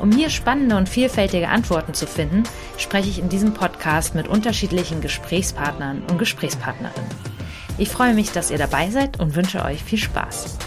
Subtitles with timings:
[0.00, 2.44] Um hier spannende und vielfältige Antworten zu finden,
[2.78, 7.10] spreche ich in diesem Podcast mit unterschiedlichen Gesprächspartnern und Gesprächspartnerinnen.
[7.76, 10.58] Ich freue mich, dass ihr dabei seid und wünsche euch viel Spaß.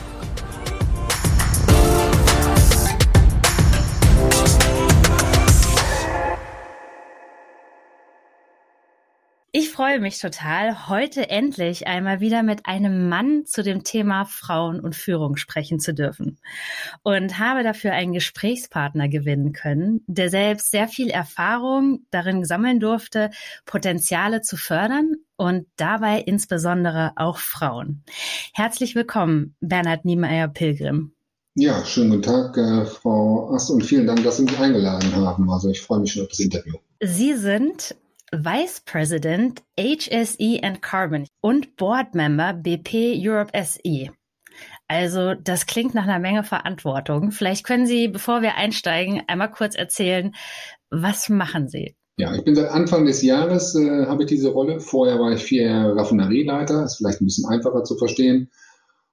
[9.94, 14.96] Freue mich total, heute endlich einmal wieder mit einem Mann zu dem Thema Frauen und
[14.96, 16.40] Führung sprechen zu dürfen
[17.04, 23.30] und habe dafür einen Gesprächspartner gewinnen können, der selbst sehr viel Erfahrung darin sammeln durfte,
[23.68, 28.04] Potenziale zu fördern und dabei insbesondere auch Frauen.
[28.56, 31.14] Herzlich willkommen, Bernhard Niemeyer-Pilgrim.
[31.54, 35.48] Ja, schönen guten Tag, äh, Frau Ast, und vielen Dank, dass Sie mich eingeladen haben.
[35.52, 36.74] Also ich freue mich schon auf das Interview.
[37.00, 37.96] Sie sind
[38.34, 44.10] Vice President HSE and Carbon und Board Member BP Europe SE.
[44.88, 47.32] Also das klingt nach einer Menge Verantwortung.
[47.32, 50.34] Vielleicht können Sie, bevor wir einsteigen, einmal kurz erzählen,
[50.90, 51.96] was machen Sie?
[52.18, 54.80] Ja, ich bin seit Anfang des Jahres, äh, habe ich diese Rolle.
[54.80, 58.50] Vorher war ich vier Jahre Raffinerieleiter, ist vielleicht ein bisschen einfacher zu verstehen.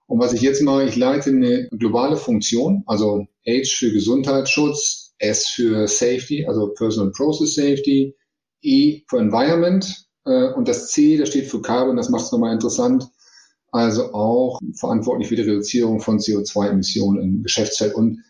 [0.06, 5.48] Und was ich jetzt mache, ich leite eine globale Funktion, also H für Gesundheitsschutz, S
[5.48, 8.16] für Safety, also Personal Process Safety,
[8.62, 12.52] E für Environment äh, und das C, das steht für Carbon, das macht es nochmal
[12.52, 13.08] interessant.
[13.72, 17.94] Also auch verantwortlich für die Reduzierung von CO2-Emissionen im Geschäftsfeld.
[17.94, 18.24] Und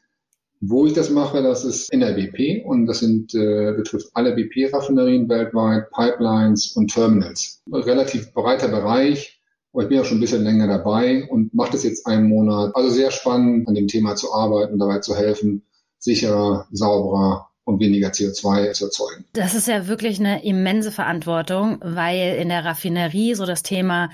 [0.60, 4.34] wo ich das mache, das ist in der BP und das sind, äh, betrifft alle
[4.34, 7.62] BP-Raffinerien weltweit, Pipelines und Terminals.
[7.72, 9.40] Relativ breiter Bereich,
[9.72, 12.76] aber ich bin ja schon ein bisschen länger dabei und mache das jetzt einen Monat.
[12.76, 15.62] Also sehr spannend, an dem Thema zu arbeiten, dabei zu helfen,
[15.98, 19.24] sicherer, sauberer und weniger CO2 zu erzeugen.
[19.32, 24.10] Das ist ja wirklich eine immense Verantwortung, weil in der Raffinerie so das Thema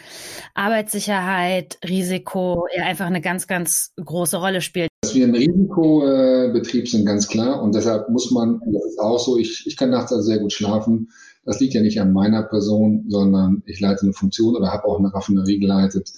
[0.55, 4.89] Arbeitssicherheit, Risiko ja einfach eine ganz, ganz große Rolle spielt.
[5.03, 7.63] Dass wir ein Risikobetrieb sind, ganz klar.
[7.63, 10.53] Und deshalb muss man, das ist auch so, ich, ich kann nachts also sehr gut
[10.53, 11.09] schlafen.
[11.45, 14.99] Das liegt ja nicht an meiner Person, sondern ich leite eine Funktion oder habe auch
[14.99, 16.13] eine Raffinerie geleitet,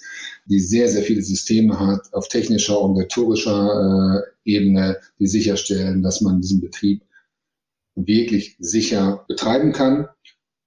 [0.47, 6.41] die sehr, sehr viele Systeme hat auf technischer, organisatorischer äh, Ebene, die sicherstellen, dass man
[6.41, 7.03] diesen Betrieb
[8.07, 10.07] wirklich sicher betreiben kann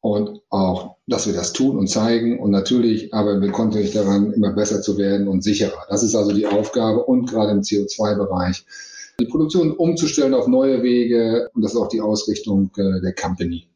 [0.00, 2.40] und auch, dass wir das tun und zeigen.
[2.40, 5.86] Und natürlich arbeiten wir kontinuierlich daran, immer besser zu werden und sicherer.
[5.88, 8.64] Das ist also die Aufgabe und gerade im CO2-Bereich
[9.20, 11.48] die Produktion umzustellen auf neue Wege.
[11.54, 13.68] Und das ist auch die Ausrichtung äh, der Company.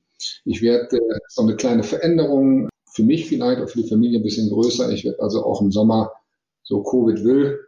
[0.44, 4.25] Ich werde äh, so eine kleine Veränderung für mich vielleicht, auch für die Familie ein
[4.25, 4.91] bisschen größer.
[4.91, 6.11] Ich werde also auch im Sommer,
[6.62, 7.61] so Covid will,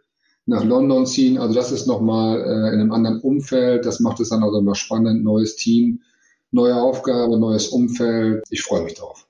[0.49, 1.39] nach London ziehen.
[1.39, 3.85] Also das ist nochmal äh, in einem anderen Umfeld.
[3.85, 5.23] Das macht es dann also immer spannend.
[5.23, 6.01] Neues Team,
[6.51, 8.43] neue Aufgabe, neues Umfeld.
[8.51, 9.27] Ich freue mich drauf.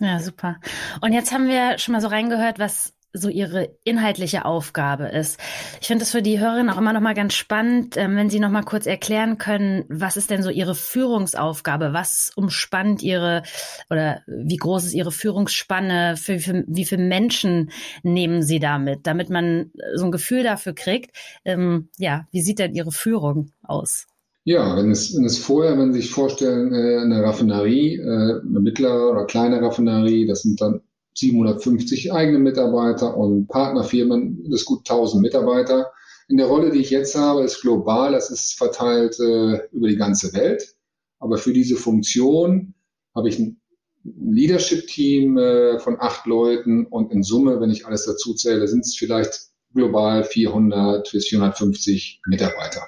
[0.00, 0.60] Ja, super.
[1.00, 5.38] Und jetzt haben wir schon mal so reingehört, was so ihre inhaltliche Aufgabe ist.
[5.80, 8.40] Ich finde es für die Hörerinnen auch immer noch mal ganz spannend, ähm, wenn Sie
[8.40, 11.92] noch mal kurz erklären können, was ist denn so Ihre Führungsaufgabe?
[11.92, 13.44] Was umspannt Ihre
[13.88, 16.16] oder wie groß ist Ihre Führungsspanne?
[16.16, 17.70] Für, für wie viele Menschen
[18.02, 21.16] nehmen Sie damit, damit man so ein Gefühl dafür kriegt?
[21.44, 24.06] Ähm, ja, wie sieht denn Ihre Führung aus?
[24.42, 28.60] Ja, wenn es, wenn es vorher, wenn Sie sich vorstellen, äh, eine Raffinerie, äh, eine
[28.60, 30.80] mittlere oder kleine Raffinerie, das sind dann
[31.14, 35.92] 750 eigene Mitarbeiter und Partnerfirmen, das ist gut 1000 Mitarbeiter.
[36.28, 39.96] In der Rolle, die ich jetzt habe, ist global, das ist verteilt äh, über die
[39.96, 40.74] ganze Welt.
[41.18, 42.74] Aber für diese Funktion
[43.14, 43.60] habe ich ein
[44.04, 48.96] Leadership-Team äh, von acht Leuten und in Summe, wenn ich alles dazu zähle, sind es
[48.96, 52.82] vielleicht global 400 bis 450 Mitarbeiter.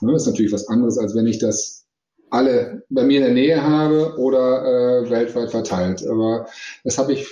[0.00, 1.86] Das ist natürlich was anderes, als wenn ich das
[2.30, 4.64] alle bei mir in der Nähe habe oder
[5.04, 6.06] äh, weltweit verteilt.
[6.06, 6.46] Aber
[6.84, 7.26] das habe ich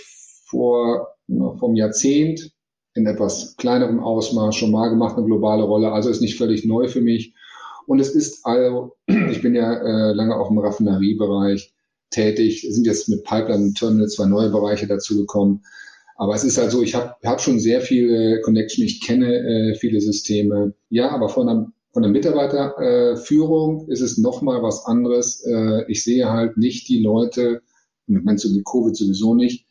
[0.49, 1.09] vor
[1.59, 2.53] vom Jahrzehnt
[2.95, 5.93] in etwas kleinerem Ausmaß schon mal gemacht, eine globale Rolle.
[5.93, 7.35] Also ist nicht völlig neu für mich.
[7.87, 11.73] Und es ist also, ich bin ja äh, lange auch im Raffineriebereich
[12.11, 15.63] tätig, sind jetzt mit Pipeline und Terminal zwei neue Bereiche dazugekommen.
[16.17, 19.75] Aber es ist halt so, ich habe hab schon sehr viele Connection, ich kenne äh,
[19.77, 20.75] viele Systeme.
[20.91, 25.45] Ja, aber von der, von der Mitarbeiterführung äh, ist es nochmal was anderes.
[25.47, 27.63] Äh, ich sehe halt nicht die Leute,
[28.09, 29.68] im Moment so mit Covid sowieso nicht,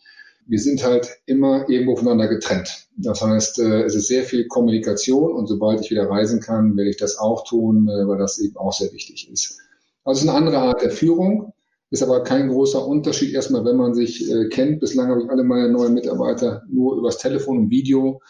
[0.47, 2.87] wir sind halt immer irgendwo voneinander getrennt.
[2.95, 6.89] Das heißt, äh, es ist sehr viel Kommunikation und sobald ich wieder reisen kann, werde
[6.89, 9.59] ich das auch tun, äh, weil das eben auch sehr wichtig ist.
[10.03, 11.53] Also es ist eine andere Art der Führung,
[11.89, 14.79] ist aber kein großer Unterschied erstmal, wenn man sich äh, kennt.
[14.79, 18.21] Bislang habe ich alle meine neuen Mitarbeiter nur übers Telefon und Video.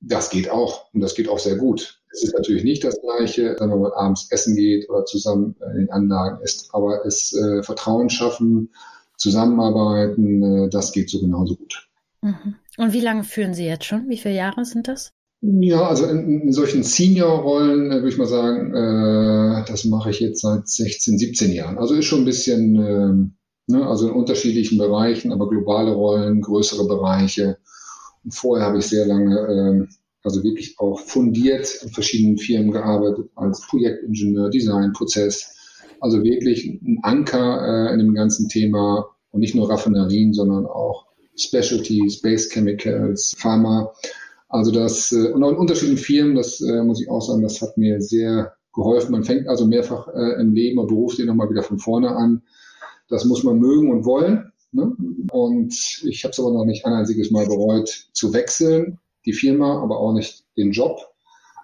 [0.00, 2.00] Das geht auch und das geht auch sehr gut.
[2.12, 5.90] Es ist natürlich nicht das Gleiche, wenn man abends essen geht oder zusammen in den
[5.90, 8.70] Anlagen ist, aber es äh, Vertrauen schaffen,
[9.20, 11.88] zusammenarbeiten, äh, das geht so genauso gut.
[12.22, 12.56] Mhm.
[12.78, 14.08] Und wie lange führen Sie jetzt schon?
[14.08, 15.12] Wie viele Jahre sind das?
[15.42, 20.20] Ja, also in, in solchen Senior-Rollen äh, würde ich mal sagen, äh, das mache ich
[20.20, 21.78] jetzt seit 16, 17 Jahren.
[21.78, 26.86] Also ist schon ein bisschen, äh, ne, also in unterschiedlichen Bereichen, aber globale Rollen, größere
[26.86, 27.58] Bereiche.
[28.24, 33.30] Und vorher habe ich sehr lange, äh, also wirklich auch fundiert in verschiedenen Firmen gearbeitet,
[33.34, 35.56] als Projektingenieur, Design, Prozess.
[36.00, 41.06] Also wirklich ein Anker äh, in dem ganzen Thema und nicht nur Raffinerien, sondern auch
[41.36, 43.92] Specialties, Base Chemicals, Pharma.
[44.48, 47.60] Also das, äh, und auch in unterschiedlichen Firmen, das äh, muss ich auch sagen, das
[47.62, 49.12] hat mir sehr geholfen.
[49.12, 52.42] Man fängt also mehrfach äh, im Leben und Beruf den nochmal wieder von vorne an.
[53.08, 54.52] Das muss man mögen und wollen.
[54.72, 54.96] Ne?
[55.32, 59.82] Und ich habe es aber noch nicht ein einziges Mal bereut, zu wechseln, die Firma,
[59.82, 61.00] aber auch nicht den Job.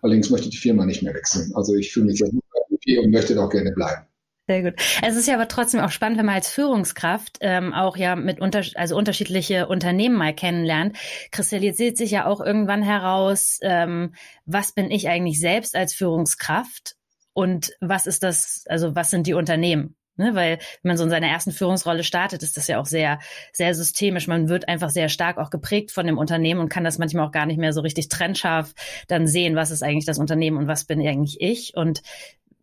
[0.03, 1.53] Allerdings möchte ich die Firma nicht mehr wechseln.
[1.55, 2.43] Also ich fühle mich sehr gut
[2.87, 4.07] und möchte da auch gerne bleiben.
[4.49, 4.75] Sehr gut.
[5.03, 8.41] Es ist ja aber trotzdem auch spannend, wenn man als Führungskraft ähm, auch ja mit
[8.41, 10.97] unter, also unterschiedliche Unternehmen mal kennenlernt.
[11.33, 14.15] Kristallisiert sich ja auch irgendwann heraus, ähm,
[14.45, 16.95] was bin ich eigentlich selbst als Führungskraft
[17.33, 19.97] und was ist das, also was sind die Unternehmen?
[20.19, 23.19] Ne, weil wenn man so in seiner ersten Führungsrolle startet, ist das ja auch sehr,
[23.53, 24.29] sehr systemisch.
[24.29, 27.33] Man wird einfach sehr stark auch geprägt von dem Unternehmen und kann das manchmal auch
[27.33, 28.73] gar nicht mehr so richtig trennscharf
[29.09, 31.77] dann sehen, was ist eigentlich das Unternehmen und was bin eigentlich ich.
[31.77, 32.01] Und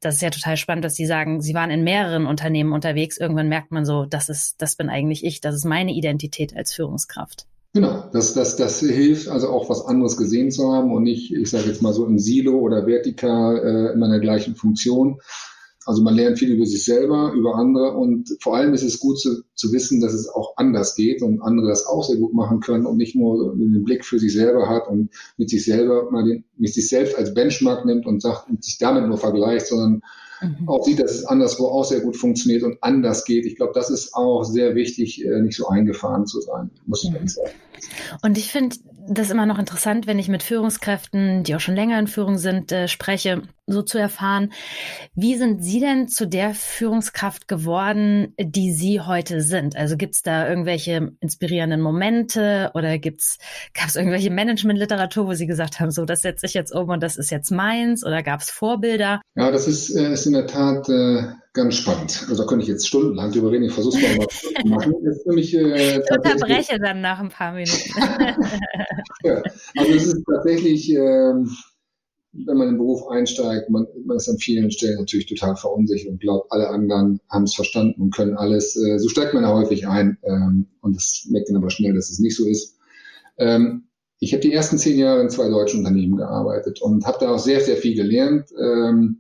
[0.04, 3.18] das ist ja total spannend, dass Sie sagen, Sie waren in mehreren Unternehmen unterwegs.
[3.18, 6.74] Irgendwann merkt man so, das ist, das bin eigentlich ich, das ist meine Identität als
[6.74, 7.48] Führungskraft.
[7.74, 11.50] Genau, das, das, das hilft also auch was anderes gesehen zu haben und nicht, ich
[11.50, 15.20] sage jetzt mal so im Silo oder vertikal äh, in meiner gleichen Funktion,
[15.86, 19.20] also man lernt viel über sich selber, über andere und vor allem ist es gut
[19.20, 22.60] zu, zu wissen, dass es auch anders geht und andere das auch sehr gut machen
[22.60, 26.24] können und nicht nur den Blick für sich selber hat und mit sich selber mal
[26.24, 30.02] den, mit sich selbst als Benchmark nimmt und sagt und sich damit nur vergleicht, sondern
[30.42, 30.70] mhm.
[30.70, 33.46] auch sieht, dass es anderswo auch sehr gut funktioniert und anders geht.
[33.46, 37.10] Ich glaube, das ist auch sehr wichtig, äh, nicht so eingefahren zu sein, muss ich
[37.10, 37.18] mhm.
[37.18, 37.52] ehrlich sagen.
[38.22, 38.78] Und ich finde
[39.08, 42.72] das immer noch interessant, wenn ich mit Führungskräften, die auch schon länger in Führung sind,
[42.72, 44.52] äh, spreche, so zu erfahren,
[45.16, 49.76] wie sind Sie denn zu der Führungskraft geworden, die Sie heute sind?
[49.76, 53.38] Also gibt es da irgendwelche inspirierenden Momente oder gibt's
[53.74, 57.02] gab es irgendwelche Managementliteratur, wo Sie gesagt haben, so das setze ich jetzt um und
[57.02, 59.22] das ist jetzt meins oder gab es Vorbilder?
[59.36, 61.24] Ja, das ist, äh, ist in der Tat äh,
[61.54, 62.26] ganz spannend.
[62.30, 63.66] Also da könnte ich jetzt stundenlang drüber reden.
[63.66, 64.94] Ich versuche es mal zu machen.
[65.06, 67.92] Ist nämlich, äh, ich unterbreche dann nach ein paar Minuten.
[69.24, 69.42] ja,
[69.78, 71.34] also es ist tatsächlich, äh,
[72.34, 76.12] wenn man in den Beruf einsteigt, man, man ist an vielen Stellen natürlich total verunsichert
[76.12, 78.76] und glaubt, alle anderen haben es verstanden und können alles.
[78.76, 82.10] Äh, so steigt man da häufig ein ähm, und das merkt dann aber schnell, dass
[82.10, 82.78] es nicht so ist.
[83.38, 83.84] Ähm,
[84.20, 87.40] ich habe die ersten zehn Jahre in zwei deutschen Unternehmen gearbeitet und habe da auch
[87.40, 88.50] sehr, sehr viel gelernt.
[88.60, 89.20] Ähm,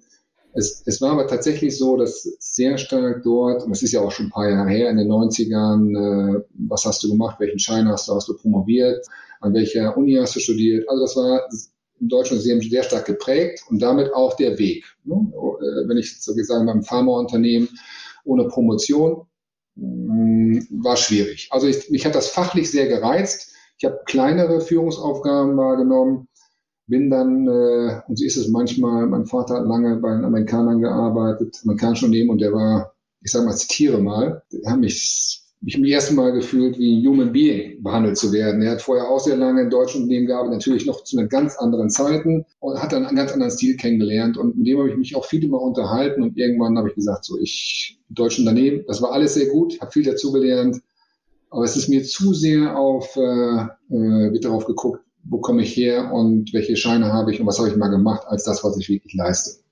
[0.54, 4.12] es, es war aber tatsächlich so, dass sehr stark dort, und das ist ja auch
[4.12, 7.88] schon ein paar Jahre her, in den 90ern, äh, was hast du gemacht, welchen Schein
[7.88, 9.06] hast du, hast du promoviert,
[9.42, 10.88] an welcher Uni hast du studiert.
[10.88, 11.41] Also das war
[12.00, 14.86] in Deutschland sehr, sehr stark geprägt und damit auch der Weg.
[15.04, 15.16] Ne?
[15.16, 17.70] Äh, wenn ich so sagen, beim Pharmaunternehmen
[18.26, 19.26] ohne Promotion
[19.76, 21.48] mm, war schwierig.
[21.52, 23.54] Also ich, mich hat das fachlich sehr gereizt.
[23.78, 26.28] Ich habe kleinere Führungsaufgaben wahrgenommen
[26.88, 30.82] bin dann, äh, und so ist es manchmal, mein Vater hat lange bei den Amerikanern
[30.82, 35.77] gearbeitet, amerikanischen Unternehmen, und der war, ich sage mal, zitiere mal, der hat mich ich
[35.77, 38.62] mich ersten Mal gefühlt, wie ein Human Being behandelt zu werden.
[38.62, 41.55] Er hat vorher auch sehr lange in deutschen Unternehmen gearbeitet, natürlich noch zu einer ganz
[41.58, 44.38] anderen Zeiten und hat dann einen ganz anderen Stil kennengelernt.
[44.38, 47.24] Und mit dem habe ich mich auch viel immer unterhalten und irgendwann habe ich gesagt,
[47.25, 50.82] so ich, deutsche Unternehmen, das war alles sehr gut, habe viel dazugelernt,
[51.50, 55.77] aber es ist mir zu sehr auf, äh, äh, wird darauf geguckt, wo komme ich
[55.77, 58.77] her und welche Scheine habe ich und was habe ich mal gemacht, als das, was
[58.77, 59.62] ich wirklich leiste.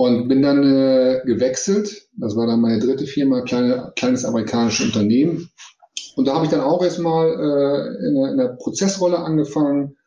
[0.00, 2.08] Und bin dann äh, gewechselt.
[2.16, 5.50] Das war dann meine dritte Firma, kleine, kleines amerikanisches Unternehmen.
[6.16, 9.98] Und da habe ich dann auch erstmal äh, in, in einer Prozessrolle angefangen.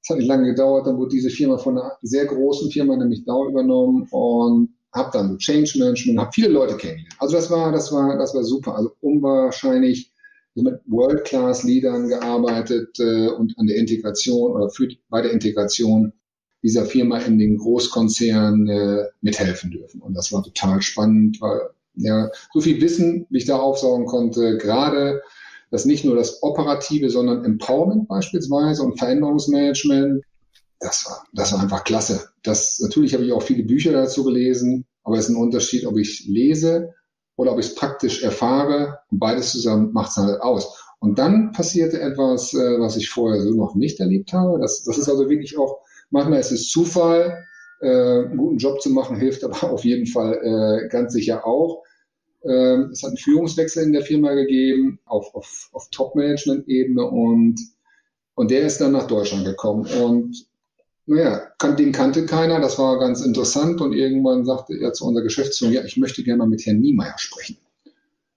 [0.00, 3.24] Es hat nicht lange gedauert, dann wurde diese Firma von einer sehr großen Firma, nämlich
[3.24, 7.16] Dow, übernommen und habe dann Change Management, habe viele Leute kennengelernt.
[7.18, 8.76] Also das war, das war, das war super.
[8.76, 10.12] Also unwahrscheinlich
[10.54, 16.12] mit World-Class-Leadern gearbeitet äh, und an der Integration oder für, bei der Integration
[16.62, 20.00] dieser Firma in den Großkonzern äh, mithelfen dürfen.
[20.00, 21.60] Und das war total spannend, weil
[21.94, 25.22] ja so viel Wissen, wie ich da aufsaugen konnte, gerade
[25.70, 30.24] das nicht nur das Operative, sondern Empowerment beispielsweise und Veränderungsmanagement,
[30.80, 32.30] das war, das war einfach klasse.
[32.42, 35.96] Das, natürlich habe ich auch viele Bücher dazu gelesen, Aber es ist ein Unterschied, ob
[35.98, 36.94] ich lese
[37.36, 38.98] oder ob ich es praktisch erfahre.
[39.10, 40.76] Und beides zusammen macht es halt aus.
[40.98, 44.58] Und dann passierte etwas, äh, was ich vorher so noch nicht erlebt habe.
[44.58, 45.78] Das, das ist also wirklich auch,
[46.10, 47.44] manchmal ist es Zufall,
[47.80, 51.82] äh, einen guten Job zu machen, hilft aber auf jeden Fall äh, ganz sicher auch.
[52.44, 57.60] Ähm, es hat einen Führungswechsel in der Firma gegeben auf, auf, auf Top-Management-Ebene und,
[58.34, 59.86] und der ist dann nach Deutschland gekommen.
[60.02, 60.46] Und
[61.06, 65.24] naja, kan den kannte keiner, das war ganz interessant und irgendwann sagte er zu unserer
[65.24, 67.58] Geschäftsführung, ja, ich möchte gerne mal mit Herrn Niemeyer sprechen.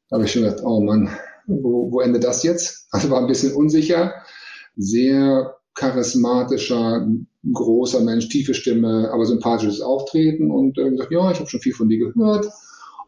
[0.10, 1.10] Da habe ich schon gedacht, oh Mann,
[1.46, 2.88] wo, wo endet das jetzt?
[2.92, 4.14] Also war ein bisschen unsicher,
[4.76, 7.08] sehr charismatischer,
[7.52, 11.74] großer Mensch, tiefe Stimme, aber sympathisches Auftreten und äh, gesagt, ja, ich habe schon viel
[11.74, 12.48] von dir gehört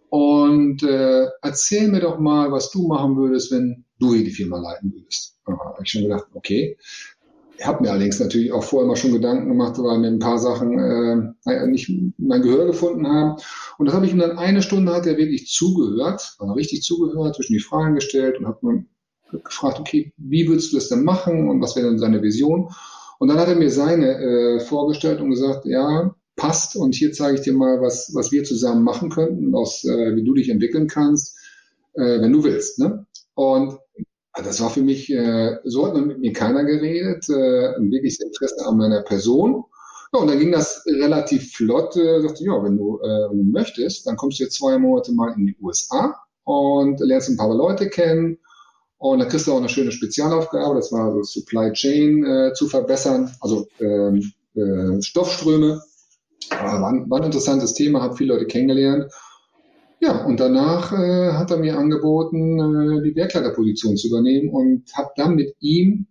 [0.10, 4.58] und äh, erzähl mir doch mal, was du machen würdest, wenn du hier die Firma
[4.58, 5.38] leiten würdest.
[5.46, 6.78] Da habe ich schon gedacht, okay.
[7.58, 10.40] Ich habe mir allerdings natürlich auch vorher mal schon Gedanken gemacht, weil mir ein paar
[10.40, 13.42] Sachen äh, nicht mein Gehör gefunden haben.
[13.78, 17.36] Und das habe ich ihm dann eine Stunde hat er wirklich zugehört, also richtig zugehört,
[17.36, 18.86] zwischen die Fragen gestellt und habe mir
[19.44, 22.70] gefragt, okay, wie würdest du das denn machen und was wäre denn seine Vision?
[23.20, 27.36] Und dann hat er mir seine äh, vorgestellt und gesagt, ja, passt und hier zeige
[27.36, 30.88] ich dir mal, was, was wir zusammen machen könnten, aus, äh, wie du dich entwickeln
[30.88, 31.38] kannst,
[31.94, 32.80] äh, wenn du willst.
[32.80, 33.06] Ne?
[33.36, 33.78] Und
[34.34, 38.66] das war für mich, äh, so hat mit mir keiner geredet, äh, ein wirkliches Interesse
[38.66, 39.64] an meiner Person.
[40.14, 41.96] Ja, und dann ging das relativ flott.
[41.96, 45.14] Äh, sagte, ja, wenn du, äh, wenn du möchtest, dann kommst du jetzt zwei Monate
[45.14, 48.38] mal in die USA und lernst ein paar Leute kennen.
[48.98, 52.68] Und dann kriegst du auch eine schöne Spezialaufgabe, das war so Supply Chain äh, zu
[52.68, 55.82] verbessern, also ähm, äh, Stoffströme.
[56.50, 59.12] War ein, war ein interessantes Thema, habe viele Leute kennengelernt.
[60.00, 65.10] Ja, und danach äh, hat er mir angeboten, äh, die Werkleiterposition zu übernehmen und habe
[65.16, 66.08] dann mit ihm,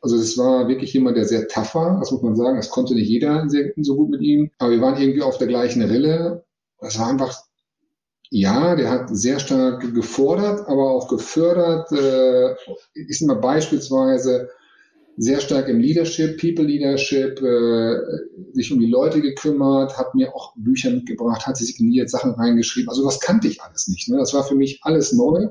[0.00, 2.94] also es war wirklich jemand, der sehr tough war, das muss man sagen, das konnte
[2.94, 6.44] nicht jeder sehr, so gut mit ihm, aber wir waren irgendwie auf der gleichen Rille.
[6.78, 7.45] Das war einfach,
[8.30, 11.90] ja, der hat sehr stark gefordert, aber auch gefördert.
[11.92, 12.54] Äh,
[12.94, 14.48] ich sag mal beispielsweise,
[15.16, 18.00] sehr stark im Leadership, People Leadership, äh,
[18.52, 22.90] sich um die Leute gekümmert, hat mir auch Bücher mitgebracht, hat sie signiert, Sachen reingeschrieben.
[22.90, 24.08] Also das kannte ich alles nicht.
[24.08, 24.18] Ne?
[24.18, 25.48] Das war für mich alles neu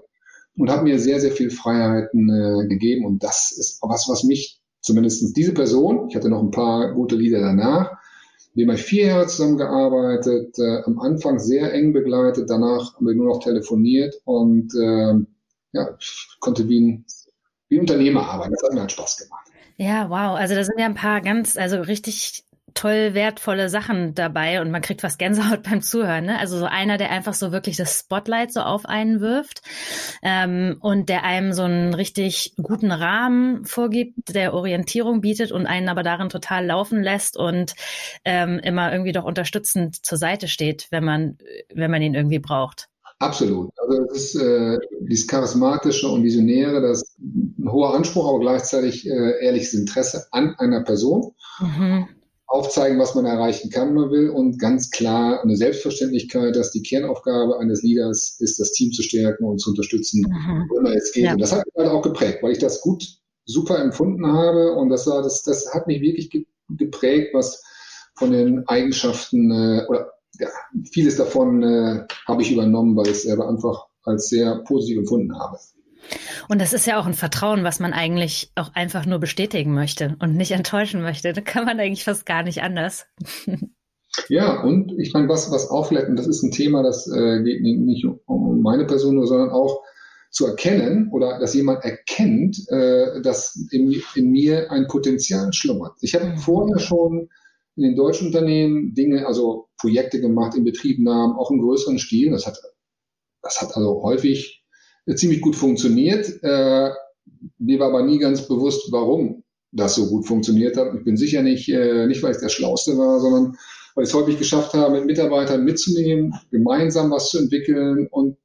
[0.57, 3.05] und hat mir sehr, sehr viel Freiheiten äh, gegeben.
[3.05, 7.15] Und das ist was, was mich, zumindest diese Person, ich hatte noch ein paar gute
[7.15, 7.97] Lieder danach,
[8.55, 13.27] wir haben vier Jahre zusammengearbeitet, äh, am Anfang sehr eng begleitet, danach haben wir nur
[13.27, 15.13] noch telefoniert und äh,
[15.73, 15.97] ja,
[16.39, 17.05] konnte wie ein,
[17.67, 18.53] wie ein Unternehmer arbeiten.
[18.53, 19.45] Das hat mir halt Spaß gemacht.
[19.77, 20.37] Ja, wow.
[20.37, 22.44] Also da sind ja ein paar ganz, also richtig
[22.75, 26.25] toll wertvolle Sachen dabei und man kriegt was Gänsehaut beim Zuhören.
[26.25, 26.39] Ne?
[26.39, 29.61] Also so einer, der einfach so wirklich das Spotlight so auf einen wirft
[30.21, 35.89] ähm, und der einem so einen richtig guten Rahmen vorgibt, der Orientierung bietet und einen
[35.89, 37.73] aber darin total laufen lässt und
[38.25, 41.37] ähm, immer irgendwie doch unterstützend zur Seite steht, wenn man,
[41.73, 42.89] wenn man ihn irgendwie braucht.
[43.19, 43.71] Absolut.
[43.77, 49.07] Also das ist äh, dieses Charismatische und Visionäre, das ist ein hoher Anspruch, aber gleichzeitig
[49.07, 51.33] äh, ehrliches Interesse an einer Person.
[51.59, 52.09] Mhm.
[52.55, 57.59] Aufzeigen, was man erreichen kann, man will und ganz klar eine Selbstverständlichkeit, dass die Kernaufgabe
[57.59, 60.65] eines Leaders ist, das Team zu stärken und zu unterstützen, mhm.
[60.69, 61.25] wo immer es geht.
[61.25, 61.33] Ja.
[61.33, 63.05] Und das hat mich halt auch geprägt, weil ich das gut,
[63.45, 66.29] super empfunden habe und das war, das, das hat mich wirklich
[66.69, 67.61] geprägt, was
[68.15, 70.49] von den Eigenschaften äh, oder ja,
[70.91, 75.37] vieles davon äh, habe ich übernommen, weil ich es selber einfach als sehr positiv empfunden
[75.37, 75.57] habe.
[76.47, 80.15] Und das ist ja auch ein Vertrauen, was man eigentlich auch einfach nur bestätigen möchte
[80.19, 81.33] und nicht enttäuschen möchte.
[81.33, 83.07] Da kann man eigentlich fast gar nicht anders.
[84.29, 87.43] Ja, und ich meine, was, was auch vielleicht, und das ist ein Thema, das äh,
[87.43, 89.81] geht nicht um meine Person nur, sondern auch
[90.31, 95.93] zu erkennen oder dass jemand erkennt, äh, dass in, in mir ein Potenzial schlummert.
[96.01, 96.37] Ich habe mhm.
[96.37, 97.29] vorher schon
[97.75, 102.31] in den deutschen Unternehmen Dinge, also Projekte gemacht, in Betriebnahmen, auch im größeren Stil.
[102.31, 102.57] Das hat,
[103.41, 104.64] das hat also häufig
[105.13, 106.27] ziemlich gut funktioniert.
[106.41, 106.89] Äh,
[107.59, 110.93] mir war aber nie ganz bewusst, warum das so gut funktioniert hat.
[110.95, 113.57] Ich bin sicher nicht, äh, nicht weil ich der Schlauste war, sondern
[113.93, 118.37] weil ich es häufig geschafft habe, mit Mitarbeitern mitzunehmen, gemeinsam was zu entwickeln und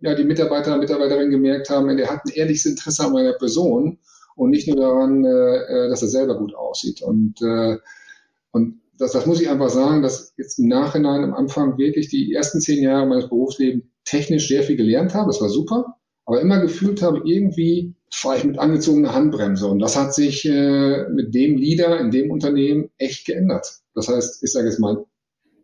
[0.00, 3.98] ja, die Mitarbeiter und Mitarbeiterinnen gemerkt haben, der hat ein ehrliches Interesse an meiner Person
[4.36, 7.02] und nicht nur daran, äh, dass er selber gut aussieht.
[7.02, 7.78] Und äh,
[8.54, 12.32] und das, das muss ich einfach sagen, dass jetzt im Nachhinein am Anfang wirklich die
[12.32, 15.28] ersten zehn Jahre meines Berufslebens technisch sehr viel gelernt habe.
[15.28, 15.96] Das war super.
[16.26, 19.66] Aber immer gefühlt habe, irgendwie fahre ich mit angezogener Handbremse.
[19.66, 23.80] Und das hat sich äh, mit dem Leader in dem Unternehmen echt geändert.
[23.94, 25.04] Das heißt, ich sage jetzt mal,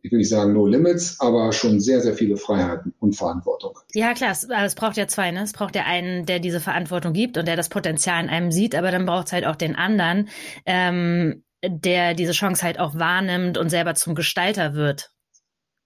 [0.03, 3.79] ich will nicht sagen no limits, aber schon sehr, sehr viele Freiheiten und Verantwortung.
[3.95, 5.43] Ja, klar, es, es braucht ja zwei, ne?
[5.43, 8.75] Es braucht ja einen, der diese Verantwortung gibt und der das Potenzial in einem sieht,
[8.75, 10.29] aber dann braucht es halt auch den anderen,
[10.67, 15.11] ähm, der diese Chance halt auch wahrnimmt und selber zum Gestalter wird.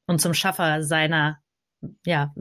[0.07, 1.39] und zum Schaffer seiner
[2.05, 2.35] ja,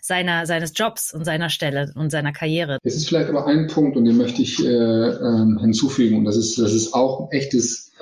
[0.00, 2.78] seiner, seines Jobs und seiner Stelle und seiner Karriere.
[2.82, 6.36] Es ist vielleicht aber ein Punkt, und den möchte ich äh, äh, hinzufügen, und das
[6.36, 7.92] ist, das ist auch ein echtes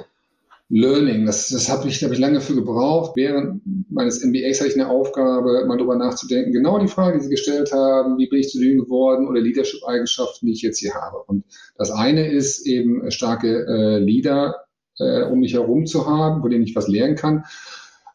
[0.68, 1.26] Learning.
[1.26, 3.16] Das, das habe ich, hab ich lange für gebraucht.
[3.16, 3.60] Während
[3.90, 6.52] meines MBAs hatte ich eine Aufgabe, mal darüber nachzudenken.
[6.52, 10.46] Genau die Frage, die Sie gestellt haben, wie bin ich zu dem geworden oder Leadership-Eigenschaften,
[10.46, 11.24] die ich jetzt hier habe.
[11.26, 11.44] Und
[11.76, 14.64] das eine ist eben starke äh, Leader
[15.00, 17.44] äh, um mich herum zu haben, von denen ich was lernen kann.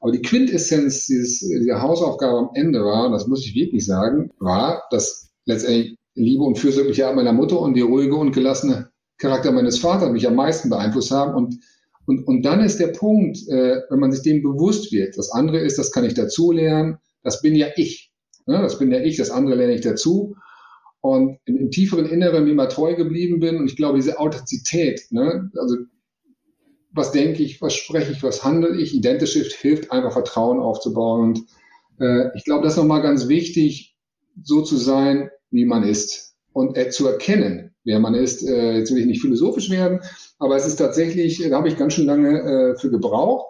[0.01, 4.31] Aber die Quintessenz dieses, dieser Hausaufgabe am Ende war, und das muss ich wirklich sagen,
[4.39, 9.51] war, dass letztendlich Liebe und fürsorgliche Art meiner Mutter und die ruhige und gelassene Charakter
[9.51, 11.33] meines Vaters mich am meisten beeinflusst haben.
[11.33, 11.59] Und,
[12.05, 15.59] und, und dann ist der Punkt, äh, wenn man sich dem bewusst wird, das andere
[15.59, 18.11] ist, das kann ich dazu lernen, das bin ja ich.
[18.45, 18.61] Ne?
[18.61, 20.35] Das bin ja ich, das andere lerne ich dazu.
[21.01, 23.57] Und im, im tieferen Inneren mir mal treu geblieben bin.
[23.57, 25.49] Und ich glaube, diese Authentizität, ne?
[25.55, 25.75] also
[26.95, 28.95] was denke ich, was spreche ich, was handle ich.
[28.95, 31.29] Identity hilft einfach Vertrauen aufzubauen.
[31.29, 31.45] Und
[31.99, 33.95] äh, ich glaube, das ist nochmal ganz wichtig,
[34.41, 38.47] so zu sein, wie man ist und äh, zu erkennen, wer man ist.
[38.47, 39.99] Äh, jetzt will ich nicht philosophisch werden,
[40.39, 43.47] aber es ist tatsächlich, da habe ich ganz schön lange äh, für gebraucht.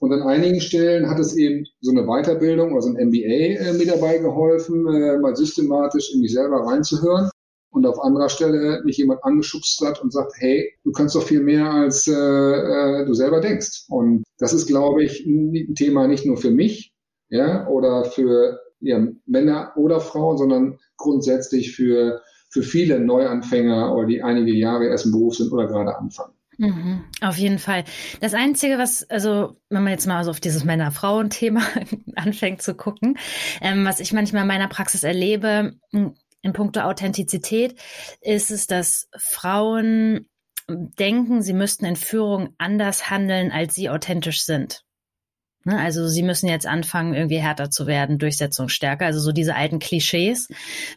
[0.00, 3.72] Und an einigen Stellen hat es eben so eine Weiterbildung oder so ein MBA äh,
[3.74, 7.30] mir dabei geholfen, äh, mal systematisch in mich selber reinzuhören
[7.70, 11.40] und auf anderer Stelle mich jemand angeschubst hat und sagt, hey, du kannst doch viel
[11.40, 13.84] mehr, als äh, äh, du selber denkst.
[13.88, 16.92] Und das ist, glaube ich, ein Thema nicht nur für mich,
[17.28, 24.22] ja, oder für ja, Männer oder Frauen, sondern grundsätzlich für, für viele Neuanfänger oder die
[24.22, 26.34] einige Jahre erst im Beruf sind oder gerade anfangen.
[26.58, 27.84] Mhm, auf jeden Fall.
[28.20, 31.62] Das Einzige, was, also wenn man jetzt mal so auf dieses Männer-Frauen-Thema
[32.16, 33.16] anfängt zu gucken,
[33.62, 35.72] ähm, was ich manchmal in meiner Praxis erlebe,
[36.42, 37.78] in puncto Authentizität
[38.20, 40.26] ist es, dass Frauen
[40.68, 44.84] denken, sie müssten in Führung anders handeln, als sie authentisch sind.
[45.64, 49.78] Ne, also sie müssen jetzt anfangen, irgendwie härter zu werden, durchsetzungsstärker, also so diese alten
[49.78, 50.48] Klischees,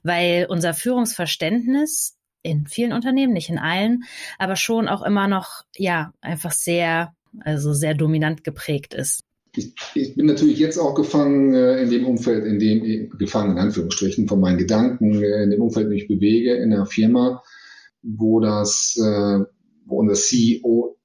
[0.04, 4.04] weil unser Führungsverständnis in vielen Unternehmen, nicht in allen,
[4.38, 10.16] aber schon auch immer noch, ja, einfach sehr, also sehr dominant geprägt ist ich, ich
[10.16, 14.40] bin natürlich jetzt auch gefangen äh, in dem Umfeld, in dem, gefangen in Anführungsstrichen, von
[14.40, 17.44] meinen Gedanken, äh, in dem Umfeld, in dem ich bewege, in einer Firma,
[18.02, 19.40] wo das, äh,
[19.86, 20.98] wo unser CEO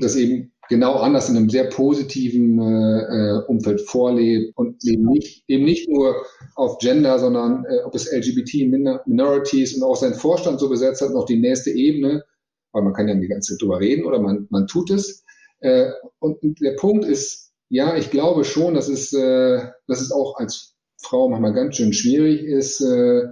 [0.00, 5.44] das eben genau anders in einem sehr positiven äh, äh, Umfeld vorlebt und eben nicht,
[5.46, 6.24] eben nicht nur
[6.54, 8.70] auf Gender, sondern äh, ob es LGBT
[9.06, 12.24] Minorities und auch sein Vorstand so besetzt hat, noch die nächste Ebene,
[12.72, 15.24] weil man kann ja die ganze Zeit drüber reden oder man, man tut es.
[15.60, 20.36] Äh, und der Punkt ist, ja, ich glaube schon, dass es, äh, dass es auch
[20.36, 22.82] als Frau manchmal ganz schön schwierig ist.
[22.82, 23.28] Äh,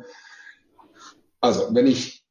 [1.43, 2.25] also wenn ich,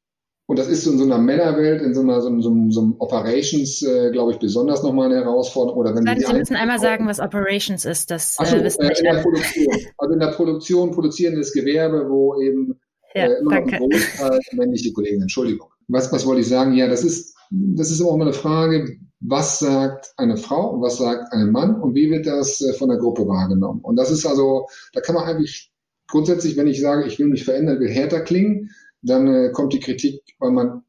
[0.46, 3.80] und das ist in so einer Männerwelt, in so einer so, so, so einem Operations,
[3.82, 5.78] äh, glaube ich, besonders nochmal eine Herausforderung.
[5.78, 8.10] Oder wenn Sie müssen einmal sagen, was Operations ist.
[8.10, 9.76] Das Ach so, äh, wissen äh, in der Produktion.
[9.98, 12.80] Also in der Produktion, produzierendes Gewerbe, wo eben
[13.14, 13.76] ja, äh, immer danke.
[13.76, 15.68] noch ein Großteil männliche Kollegen, Entschuldigung.
[15.86, 16.74] Was, was wollte ich sagen?
[16.74, 20.96] Ja, das ist, das ist auch immer eine Frage, was sagt eine Frau und was
[20.96, 23.80] sagt ein Mann und wie wird das äh, von der Gruppe wahrgenommen.
[23.82, 25.70] Und das ist also, da kann man eigentlich
[26.08, 28.70] grundsätzlich, wenn ich sage, ich will mich verändern, will härter klingen,
[29.02, 30.82] dann äh, kommt die Kritik, weil man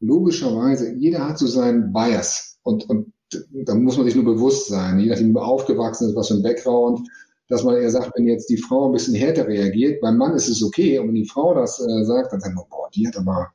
[0.00, 3.12] logischerweise, jeder hat so seinen Bias und, und
[3.52, 6.34] da muss man sich nur bewusst sein, je nachdem, wie man aufgewachsen ist, was für
[6.34, 7.06] ein Background,
[7.48, 10.48] dass man eher sagt, wenn jetzt die Frau ein bisschen härter reagiert, beim Mann ist
[10.48, 13.16] es okay, und wenn die Frau das äh, sagt, dann sagt man, boah, die hat
[13.16, 13.52] aber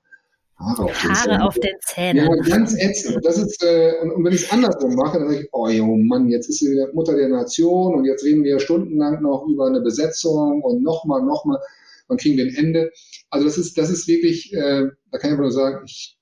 [0.57, 1.41] Haare auf den Zähnen.
[1.41, 2.25] Auf den Zähnen.
[2.25, 3.25] Ja, ganz ätzend.
[3.25, 5.97] Das ist, äh, und, und wenn ich es andersrum mache, dann sage ich, oh jo,
[5.97, 9.67] Mann, jetzt ist sie wieder Mutter der Nation und jetzt reden wir stundenlang noch über
[9.67, 11.59] eine Besetzung und nochmal, nochmal,
[12.07, 12.91] wann kriegen wir ein Ende?
[13.29, 16.17] Also das ist, das ist wirklich, äh, da kann ich aber nur sagen, ich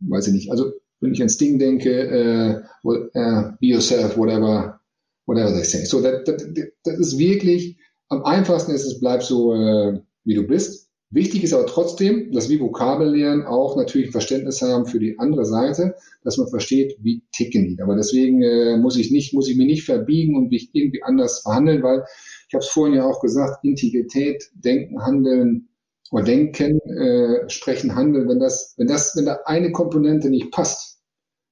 [0.00, 4.80] weiß ich nicht, also wenn ich an Sting denke, äh, well, uh, be yourself, whatever,
[5.26, 5.84] whatever they say.
[5.84, 6.46] So, das, das,
[6.82, 11.54] das ist wirklich, am einfachsten ist es, bleib so, äh, wie du bist Wichtig ist
[11.54, 16.48] aber trotzdem, dass wir Vokabellernen auch natürlich Verständnis haben für die andere Seite, dass man
[16.48, 17.82] versteht, wie ticken die.
[17.82, 21.40] Aber deswegen äh, muss ich nicht, muss ich mich nicht verbiegen und mich irgendwie anders
[21.40, 22.04] verhandeln, weil
[22.48, 25.68] ich habe es vorhin ja auch gesagt, Integrität, Denken, Handeln
[26.10, 31.00] oder Denken, äh, Sprechen, Handeln, wenn das, wenn das, wenn da eine Komponente nicht passt,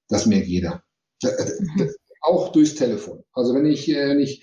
[0.09, 0.83] das merkt jeder.
[2.21, 3.23] Auch durchs Telefon.
[3.33, 4.43] Also wenn ich, äh, nicht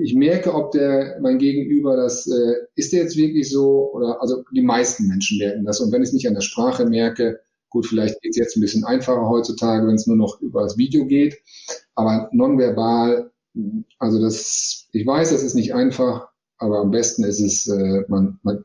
[0.00, 4.44] ich merke, ob der mein Gegenüber das äh, ist der jetzt wirklich so oder also
[4.52, 7.86] die meisten Menschen merken das und wenn ich es nicht an der Sprache merke, gut,
[7.86, 11.06] vielleicht geht es jetzt ein bisschen einfacher heutzutage, wenn es nur noch über das Video
[11.06, 11.38] geht,
[11.94, 13.30] aber nonverbal,
[13.98, 18.38] also das, ich weiß, das ist nicht einfach, aber am besten ist es, äh, man,
[18.42, 18.64] man,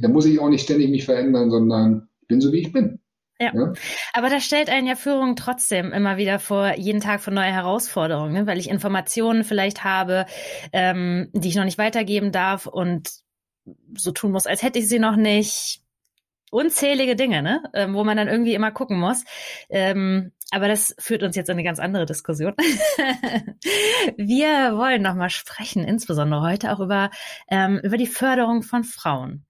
[0.00, 3.00] da muss ich auch nicht ständig mich verändern, sondern ich bin so wie ich bin.
[3.38, 3.52] Ja.
[3.54, 3.72] ja.
[4.14, 8.32] aber das stellt einen ja Führung trotzdem immer wieder vor, jeden Tag vor neue Herausforderungen,
[8.32, 8.46] ne?
[8.46, 10.24] weil ich Informationen vielleicht habe,
[10.72, 13.10] ähm, die ich noch nicht weitergeben darf und
[13.96, 15.82] so tun muss, als hätte ich sie noch nicht.
[16.52, 17.64] Unzählige Dinge, ne?
[17.74, 19.24] Ähm, wo man dann irgendwie immer gucken muss.
[19.68, 22.54] Ähm, aber das führt uns jetzt in eine ganz andere Diskussion.
[24.16, 27.10] Wir wollen nochmal sprechen, insbesondere heute auch über,
[27.48, 29.44] ähm, über die Förderung von Frauen.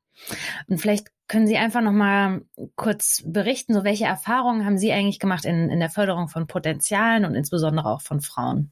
[0.68, 2.42] Und vielleicht können Sie einfach noch mal
[2.76, 7.24] kurz berichten, so welche Erfahrungen haben Sie eigentlich gemacht in, in der Förderung von Potenzialen
[7.24, 8.70] und insbesondere auch von Frauen?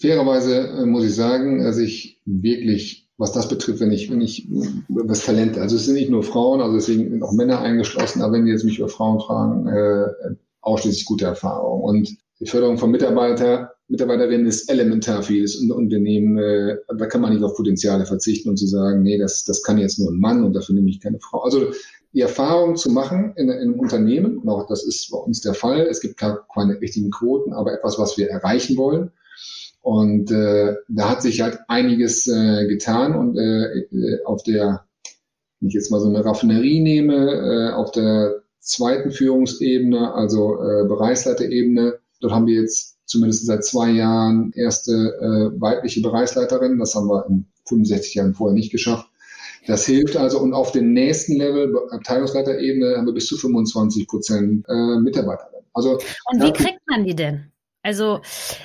[0.00, 4.48] Fairerweise äh, muss ich sagen, dass ich wirklich, was das betrifft, wenn ich, wenn ich
[4.88, 8.34] das Talent, also es sind nicht nur Frauen, also deswegen sind auch Männer eingeschlossen, aber
[8.34, 11.82] wenn die jetzt mich über Frauen fragen, äh, ausschließlich gute Erfahrungen.
[11.82, 16.38] Und die Förderung von Mitarbeiter Mitarbeiterin ist elementar für jedes Unternehmen.
[16.38, 19.78] Äh, da kann man nicht auf Potenziale verzichten und zu sagen, nee, das, das kann
[19.78, 21.40] jetzt nur ein Mann und dafür nehme ich keine Frau.
[21.40, 21.72] Also
[22.12, 25.80] die Erfahrung zu machen in, in einem Unternehmen, auch das ist bei uns der Fall,
[25.88, 29.10] es gibt keine richtigen Quoten, aber etwas, was wir erreichen wollen.
[29.82, 34.84] Und äh, da hat sich halt einiges äh, getan und äh, äh auf der,
[35.58, 40.86] wenn ich jetzt mal so eine Raffinerie nehme, äh, auf der zweiten Führungsebene, also äh,
[40.86, 46.78] Bereichsleiterebene, dort haben wir jetzt zumindest seit zwei Jahren erste äh, weibliche Bereichsleiterin.
[46.78, 49.06] Das haben wir in 65 Jahren vorher nicht geschafft.
[49.66, 54.66] Das hilft also und auf dem nächsten Level, Abteilungsleiterebene, haben wir bis zu 25 Prozent
[54.68, 55.66] äh, Mitarbeiterinnen.
[55.74, 55.98] Also,
[56.32, 57.52] und wie kriegt man die denn?
[57.82, 58.20] Also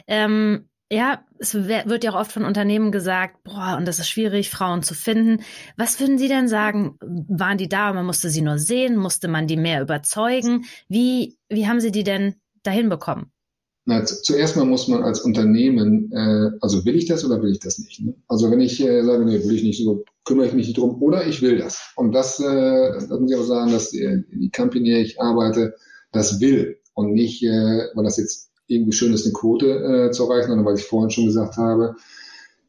[0.08, 4.50] ähm, ja, es wird ja auch oft von Unternehmen gesagt, boah, und das ist schwierig,
[4.50, 5.44] Frauen zu finden.
[5.78, 6.98] Was würden Sie denn sagen?
[7.02, 8.96] Waren die da man musste sie nur sehen?
[8.96, 10.66] Musste man die mehr überzeugen?
[10.88, 13.32] Wie, wie haben Sie die denn dahin bekommen?
[13.88, 17.60] Na, zuerst mal muss man als Unternehmen, äh, also will ich das oder will ich
[17.60, 18.02] das nicht?
[18.02, 18.16] Ne?
[18.28, 21.02] Also wenn ich äh, sage, nee, will ich nicht, so kümmere ich mich nicht drum,
[21.04, 21.92] oder ich will das.
[21.96, 25.22] Und das, äh, das muss ich auch sagen, dass die, die Company, in der ich
[25.22, 25.76] arbeite,
[26.12, 30.24] das will und nicht, äh, weil das jetzt irgendwie schön ist, eine Quote äh, zu
[30.24, 31.96] erreichen, sondern weil ich vorhin schon gesagt habe,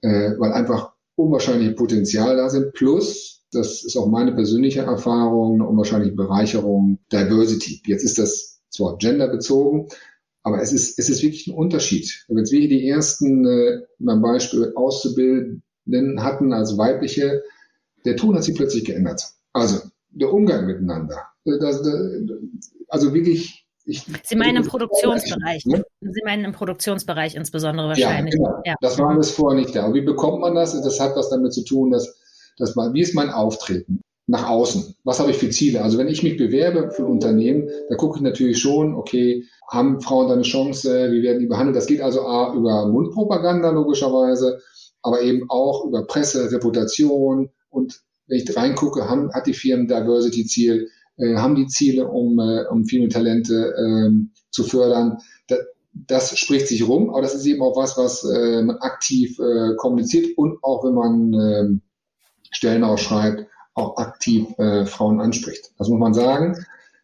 [0.03, 5.67] äh, weil einfach unwahrscheinliche Potenzial da sind, plus das ist auch meine persönliche Erfahrung, eine
[5.67, 7.81] unwahrscheinliche Bereicherung, Diversity.
[7.87, 9.89] Jetzt ist das zwar genderbezogen,
[10.47, 12.25] aber es ist, es ist wirklich ein Unterschied.
[12.29, 17.43] Wenn wir hier die ersten, äh, beim Beispiel Auszubildenden hatten als weibliche,
[18.05, 19.25] der Ton hat sich plötzlich geändert.
[19.53, 19.81] Also
[20.11, 21.17] der Umgang miteinander.
[21.47, 21.99] Äh, das, das,
[22.87, 23.67] also wirklich.
[23.87, 25.67] Ich, Sie meinen im Produktionsbereich.
[25.67, 25.85] Ne?
[26.01, 28.35] Sie meinen im Produktionsbereich insbesondere wahrscheinlich.
[28.35, 28.63] Ja, genau.
[28.65, 28.75] Ja.
[28.81, 29.87] Das war alles vorher nicht da.
[29.87, 30.81] Und wie bekommt man das?
[30.81, 32.21] Das hat was damit zu tun, dass,
[32.57, 34.01] dass man, wie ist mein Auftreten?
[34.27, 34.97] Nach außen.
[35.05, 35.83] Was habe ich für Ziele?
[35.83, 40.01] Also wenn ich mich bewerbe für ein Unternehmen, da gucke ich natürlich schon, okay, haben
[40.01, 41.77] Frauen da eine Chance, wie werden die behandelt?
[41.77, 44.61] Das geht also A, über Mundpropaganda logischerweise,
[45.03, 50.89] aber eben auch über Presse, Reputation und wenn ich reingucke, haben, hat die Firmen Diversity-Ziel,
[51.19, 55.19] äh, haben die Ziele, um, äh, um viele Talente ähm, zu fördern.
[55.47, 55.57] Da,
[55.93, 59.77] das spricht sich rum, aber das ist eben auch was, was äh, man aktiv äh,
[59.77, 61.81] kommuniziert und auch wenn man äh,
[62.51, 65.73] Stellen ausschreibt, auch aktiv äh, Frauen anspricht.
[65.79, 66.57] Das muss man sagen.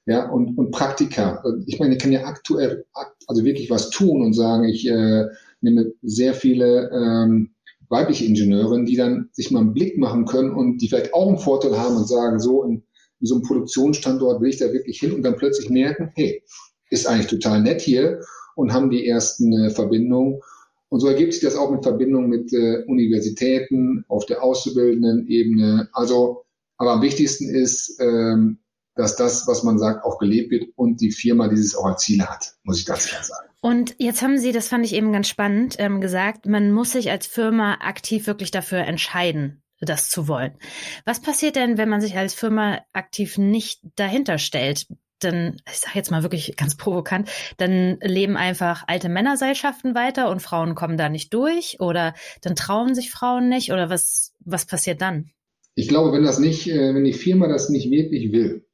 [0.06, 1.44] Ja, und, und Praktika.
[1.66, 2.84] Ich meine, ich kann ja aktuell,
[3.28, 5.26] also wirklich was tun und sagen, ich äh,
[5.60, 7.50] nehme sehr viele ähm,
[7.88, 11.38] weibliche Ingenieurinnen, die dann sich mal einen Blick machen können und die vielleicht auch einen
[11.38, 12.82] Vorteil haben und sagen, so in,
[13.20, 16.42] in so einem Produktionsstandort will ich da wirklich hin und dann plötzlich merken, hey,
[16.90, 18.20] ist eigentlich total nett hier
[18.56, 20.40] und haben die ersten äh, Verbindungen.
[20.88, 25.88] Und so ergibt sich das auch mit Verbindungen mit äh, Universitäten auf der auszubildenden Ebene.
[25.92, 26.41] Also
[26.82, 28.58] aber am wichtigsten ist, ähm,
[28.96, 32.28] dass das, was man sagt, auch gelebt wird und die Firma dieses auch als Ziele
[32.28, 33.48] hat, muss ich ganz klar sagen.
[33.60, 37.12] Und jetzt haben Sie, das fand ich eben ganz spannend, ähm, gesagt, man muss sich
[37.12, 40.58] als Firma aktiv wirklich dafür entscheiden, das zu wollen.
[41.04, 44.88] Was passiert denn, wenn man sich als Firma aktiv nicht dahinter stellt?
[45.20, 50.42] Dann, ich sage jetzt mal wirklich ganz provokant, dann leben einfach alte Männerseilschaften weiter und
[50.42, 55.00] Frauen kommen da nicht durch oder dann trauen sich Frauen nicht oder was, was passiert
[55.00, 55.30] dann?
[55.74, 58.64] Ich glaube, wenn das nicht, äh, wenn die Firma das nicht wirklich will,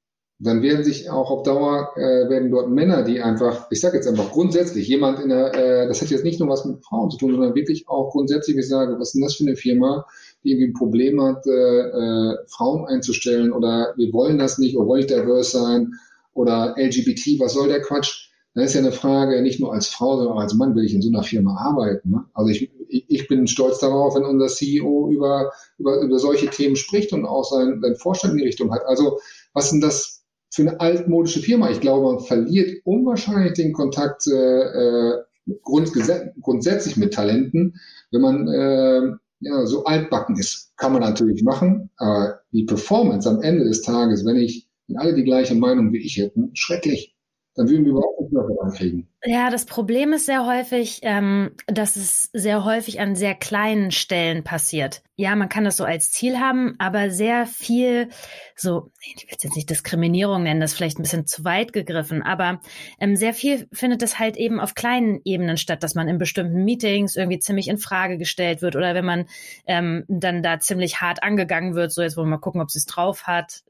[0.41, 4.07] dann werden sich auch auf Dauer äh, werden dort Männer, die einfach, ich sage jetzt
[4.07, 7.19] einfach grundsätzlich, jemand in der, äh, das hat jetzt nicht nur was mit Frauen zu
[7.19, 10.07] tun, sondern wirklich auch grundsätzlich, ich sage, was ist denn das für eine Firma,
[10.45, 14.87] die irgendwie ein Problem hat, äh, äh, Frauen einzustellen oder wir wollen das nicht oder
[14.87, 15.95] wollen nicht diverse sein
[16.35, 18.29] oder LGBT, was soll der Quatsch?
[18.55, 20.95] Da ist ja eine Frage, nicht nur als Frau, sondern auch als Mann will ich
[20.95, 22.11] in so einer Firma arbeiten.
[22.11, 22.25] Ne?
[22.33, 27.13] Also ich, ich bin stolz darauf, wenn unser CEO über, über, über solche Themen spricht
[27.13, 28.83] und auch sein, sein Vorstand in die Richtung hat.
[28.87, 29.19] Also
[29.53, 31.71] was ist denn das für eine altmodische Firma?
[31.71, 35.23] Ich glaube, man verliert unwahrscheinlich den Kontakt äh, äh
[35.63, 39.01] grundsätzlich mit Talenten, wenn man äh,
[39.41, 40.73] ja, so altbacken ist.
[40.77, 45.15] Kann man natürlich machen, aber die Performance am Ende des Tages, wenn ich wenn alle
[45.15, 47.15] die gleiche Meinung wie ich hätten, schrecklich
[47.59, 49.09] dann würden wir überhaupt nicht mehr vorankriegen.
[49.25, 54.45] Ja, das Problem ist sehr häufig, ähm, dass es sehr häufig an sehr kleinen Stellen
[54.45, 55.03] passiert.
[55.17, 58.11] Ja, man kann das so als Ziel haben, aber sehr viel
[58.55, 61.73] so, ich will es jetzt nicht Diskriminierung nennen, das ist vielleicht ein bisschen zu weit
[61.73, 62.61] gegriffen, aber
[63.01, 66.65] ähm, sehr viel findet es halt eben auf kleinen Ebenen statt, dass man in bestimmten
[66.65, 69.25] Meetings irgendwie ziemlich in Frage gestellt wird oder wenn man
[69.67, 72.79] ähm, dann da ziemlich hart angegangen wird, so jetzt wollen wir mal gucken, ob sie
[72.79, 73.65] es drauf hat,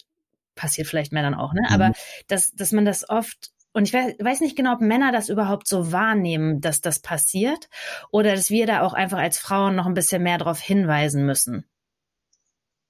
[0.55, 1.63] passiert vielleicht mehr dann auch, ne?
[1.71, 1.95] Aber mhm.
[2.27, 5.93] dass, dass man das oft und ich weiß nicht genau, ob Männer das überhaupt so
[5.93, 7.69] wahrnehmen, dass das passiert
[8.11, 11.65] oder dass wir da auch einfach als Frauen noch ein bisschen mehr darauf hinweisen müssen.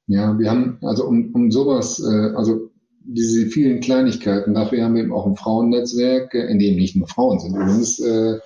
[0.06, 2.70] Ja, wir haben, also um, um sowas, äh, also
[3.04, 7.08] diese vielen Kleinigkeiten, dafür haben wir eben auch ein Frauennetzwerk, äh, in dem nicht nur
[7.08, 8.38] Frauen sind übrigens, äh,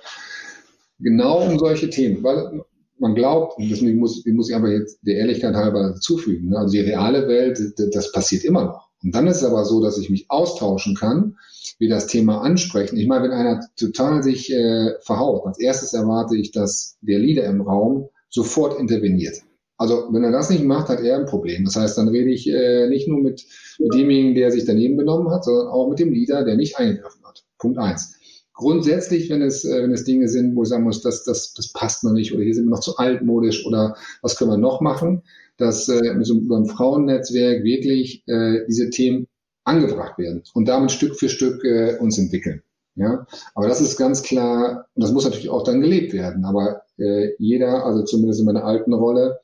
[0.99, 2.61] genau um solche Themen, weil
[2.99, 6.73] man glaubt, und deswegen muss, muss ich aber jetzt der Ehrlichkeit halber zufügen, ne, also
[6.73, 7.59] die reale Welt,
[7.93, 8.92] das passiert immer noch.
[9.03, 11.37] Und dann ist es aber so, dass ich mich austauschen kann,
[11.77, 12.97] wie das Thema ansprechen.
[12.97, 17.45] Ich meine, wenn einer total sich äh, verhaut, als erstes erwarte ich, dass der Leader
[17.45, 19.41] im Raum sofort interveniert.
[19.77, 21.65] Also wenn er das nicht macht, hat er ein Problem.
[21.65, 23.43] Das heißt, dann rede ich äh, nicht nur mit,
[23.79, 27.23] mit demjenigen, der sich daneben benommen hat, sondern auch mit dem Leader, der nicht eingegriffen
[27.25, 27.43] hat.
[27.57, 28.15] Punkt eins.
[28.53, 31.73] Grundsätzlich, wenn es, äh, wenn es Dinge sind, wo ich sagen muss, das, das, das
[31.73, 34.79] passt noch nicht oder hier sind wir noch zu altmodisch oder was können wir noch
[34.79, 35.23] machen,
[35.57, 39.27] dass äh, so beim Frauennetzwerk wirklich äh, diese Themen
[39.63, 42.61] angebracht werden und damit Stück für Stück äh, uns entwickeln.
[42.95, 46.45] Ja, aber das ist ganz klar, und das muss natürlich auch dann gelebt werden.
[46.45, 49.39] Aber äh, jeder, also zumindest in meiner alten Rolle,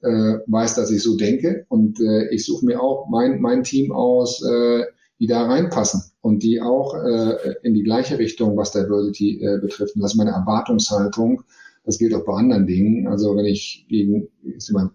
[0.00, 3.92] äh, weiß, dass ich so denke und äh, ich suche mir auch mein, mein Team
[3.92, 4.84] aus, äh,
[5.18, 9.96] die da reinpassen und die auch äh, in die gleiche Richtung, was Diversity äh, betrifft.
[9.96, 11.44] Und das ist meine Erwartungshaltung.
[11.84, 13.06] Das gilt auch bei anderen Dingen.
[13.06, 14.90] Also wenn ich gegen ich mal,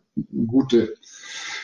[0.47, 0.93] gute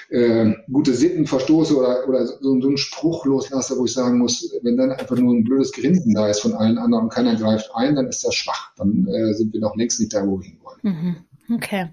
[0.09, 4.53] äh, gute Sitten verstoße oder, oder so, so einen Spruch loslasse, wo ich sagen muss,
[4.61, 7.69] wenn dann einfach nur ein blödes Grinsen da ist von allen anderen und keiner greift
[7.73, 8.71] ein, dann ist das schwach.
[8.77, 10.79] Dann äh, sind wir noch längst nicht da, wo wir hinwollen.
[10.83, 11.15] Mhm.
[11.55, 11.89] Okay.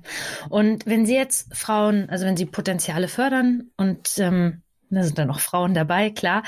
[0.49, 5.31] Und wenn Sie jetzt Frauen, also wenn Sie Potenziale fördern und ähm, da sind dann
[5.31, 6.43] auch Frauen dabei, klar,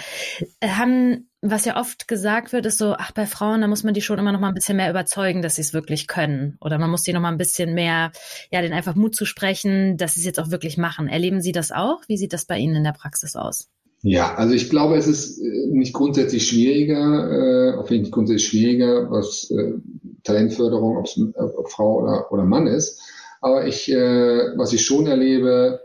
[0.60, 3.92] äh, haben was ja oft gesagt wird, ist so, ach, bei Frauen, da muss man
[3.92, 6.56] die schon immer noch mal ein bisschen mehr überzeugen, dass sie es wirklich können.
[6.60, 8.12] Oder man muss die noch mal ein bisschen mehr,
[8.50, 11.06] ja, den einfach Mut zu sprechen, dass sie es jetzt auch wirklich machen.
[11.06, 12.00] Erleben Sie das auch?
[12.08, 13.68] Wie sieht das bei Ihnen in der Praxis aus?
[14.00, 18.48] Ja, also ich glaube, es ist äh, nicht grundsätzlich schwieriger, äh, auf jeden Fall grundsätzlich
[18.48, 19.74] schwieriger, was äh,
[20.22, 23.00] Talentförderung, ob es ob Frau oder, oder Mann ist.
[23.42, 25.80] Aber ich, äh, was ich schon erlebe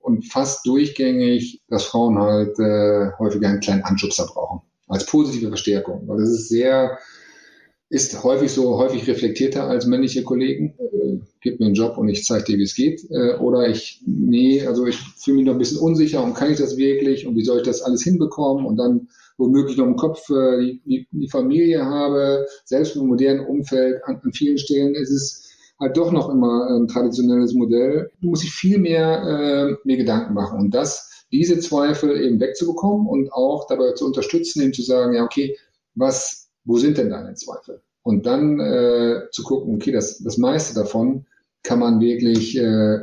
[0.00, 6.02] und fast durchgängig, dass Frauen halt äh, häufiger einen kleinen Anschubser brauchen als positive Verstärkung.
[6.06, 6.98] Weil das ist sehr,
[7.88, 10.74] ist häufig so, häufig reflektierter als männliche Kollegen.
[10.78, 13.08] Äh, gib mir einen Job und ich zeige dir, wie es geht.
[13.10, 16.58] Äh, oder ich, nee, also ich fühle mich noch ein bisschen unsicher und kann ich
[16.58, 20.28] das wirklich und wie soll ich das alles hinbekommen und dann womöglich noch im Kopf
[20.30, 25.50] äh, die, die, Familie habe, selbst im modernen Umfeld, an, an vielen Stellen ist es
[25.80, 30.60] halt doch noch immer ein traditionelles Modell, muss ich viel mehr äh, mir Gedanken machen.
[30.60, 35.24] Und das diese Zweifel eben wegzubekommen und auch dabei zu unterstützen, eben zu sagen, ja,
[35.24, 35.56] okay,
[35.96, 37.82] was, wo sind denn deine Zweifel?
[38.02, 41.26] Und dann äh, zu gucken, okay, das, das meiste davon
[41.64, 42.98] kann man wirklich äh,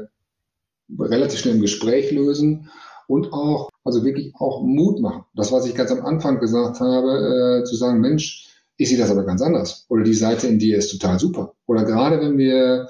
[0.98, 2.70] relativ schnell im Gespräch lösen
[3.08, 5.26] und auch, also wirklich auch Mut machen.
[5.36, 9.12] Das, was ich ganz am Anfang gesagt habe, äh, zu sagen, Mensch, ich sehe das
[9.12, 9.86] aber ganz anders.
[9.90, 11.54] Oder die Seite in dir ist total super.
[11.66, 12.88] Oder gerade wenn wir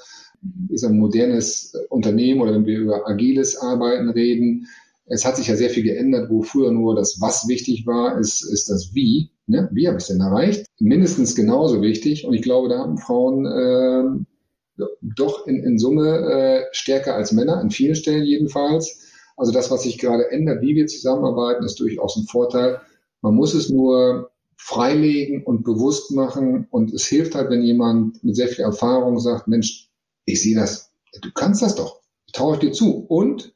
[0.69, 4.67] ist ein modernes Unternehmen oder wenn wir über agiles Arbeiten reden,
[5.11, 8.43] es hat sich ja sehr viel geändert, wo früher nur das Was wichtig war, ist,
[8.43, 9.29] ist das Wie.
[9.45, 9.69] Ne?
[9.73, 10.65] Wie habe ich es denn erreicht?
[10.79, 12.25] Mindestens genauso wichtig.
[12.25, 17.61] Und ich glaube, da haben Frauen äh, doch in, in Summe äh, stärker als Männer,
[17.61, 19.01] in vielen Stellen jedenfalls.
[19.35, 22.79] Also das, was sich gerade ändert, wie wir zusammenarbeiten, ist durchaus ein Vorteil.
[23.21, 26.67] Man muss es nur freilegen und bewusst machen.
[26.71, 29.89] Und es hilft halt, wenn jemand mit sehr viel Erfahrung sagt, Mensch,
[30.23, 33.05] ich sehe das, du kannst das doch, ich traue dir zu.
[33.09, 33.53] Und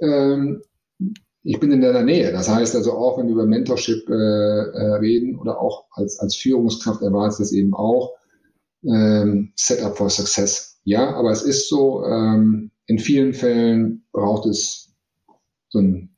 [0.00, 0.62] ähm,
[1.48, 2.30] ich bin in deiner Nähe.
[2.30, 6.36] Das heißt also auch, wenn wir über Mentorship äh, äh, reden oder auch als, als
[6.36, 8.12] Führungskraft erwartet es eben auch
[8.84, 10.78] ähm, Setup for Success.
[10.84, 14.92] Ja, aber es ist so, ähm, in vielen Fällen braucht es
[15.70, 16.14] so ein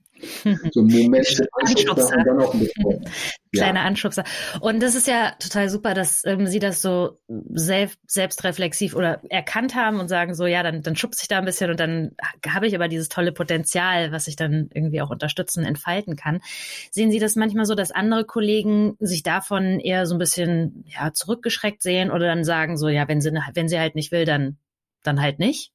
[0.73, 3.05] so ein Moment Anschubser und dann auch ein bisschen.
[3.53, 3.87] Kleiner ja.
[3.87, 4.25] Anschubser.
[4.61, 7.19] Und das ist ja total super, dass ähm, Sie das so
[7.53, 11.45] selbst, selbstreflexiv oder erkannt haben und sagen so, ja, dann, dann schubse ich da ein
[11.45, 12.13] bisschen und dann
[12.47, 16.41] habe ich aber dieses tolle Potenzial, was ich dann irgendwie auch unterstützen, entfalten kann.
[16.93, 21.13] Sehen Sie das manchmal so, dass andere Kollegen sich davon eher so ein bisschen ja,
[21.13, 24.59] zurückgeschreckt sehen oder dann sagen so, ja, wenn sie, wenn sie halt nicht will, dann,
[25.03, 25.73] dann halt nicht?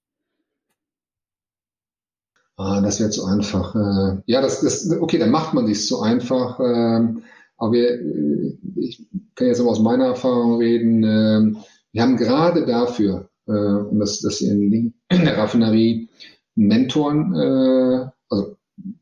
[2.57, 3.75] Ah, das wäre zu einfach.
[3.75, 6.59] Äh, ja, das, das, okay, dann macht man sich zu einfach.
[6.59, 7.23] Ähm,
[7.57, 11.03] aber wir, äh, ich kann jetzt aber aus meiner Erfahrung reden.
[11.03, 11.59] Äh,
[11.91, 14.93] wir haben gerade dafür, äh, und das, das in, in
[15.25, 16.09] der Raffinerie,
[16.55, 18.55] Mentoren, äh, also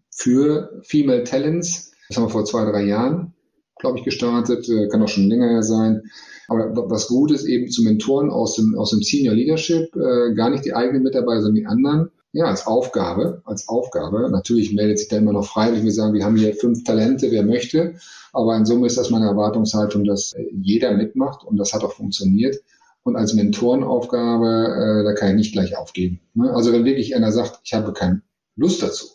[0.09, 1.91] für Female Talents.
[2.07, 3.33] Das haben wir vor zwei, drei Jahren,
[3.79, 4.67] glaube ich, gestartet.
[4.67, 6.01] Äh, kann auch schon länger sein.
[6.47, 10.49] Aber was gut ist, eben zu Mentoren aus dem, aus dem Senior Leadership, äh, gar
[10.49, 14.29] nicht die eigenen Mitarbeiter, sondern die anderen ja, als Aufgabe, als Aufgabe.
[14.29, 15.83] Natürlich meldet sich da immer noch freiwillig.
[15.83, 17.95] Wir sagen, wir haben hier fünf Talente, wer möchte.
[18.33, 22.57] Aber in Summe ist das meine Erwartungshaltung, dass jeder mitmacht und das hat auch funktioniert.
[23.03, 26.21] Und als Mentorenaufgabe, äh, da kann ich nicht gleich aufgeben.
[26.33, 26.51] Ne?
[26.51, 28.23] Also wenn wirklich einer sagt, ich habe keine
[28.55, 29.05] Lust dazu,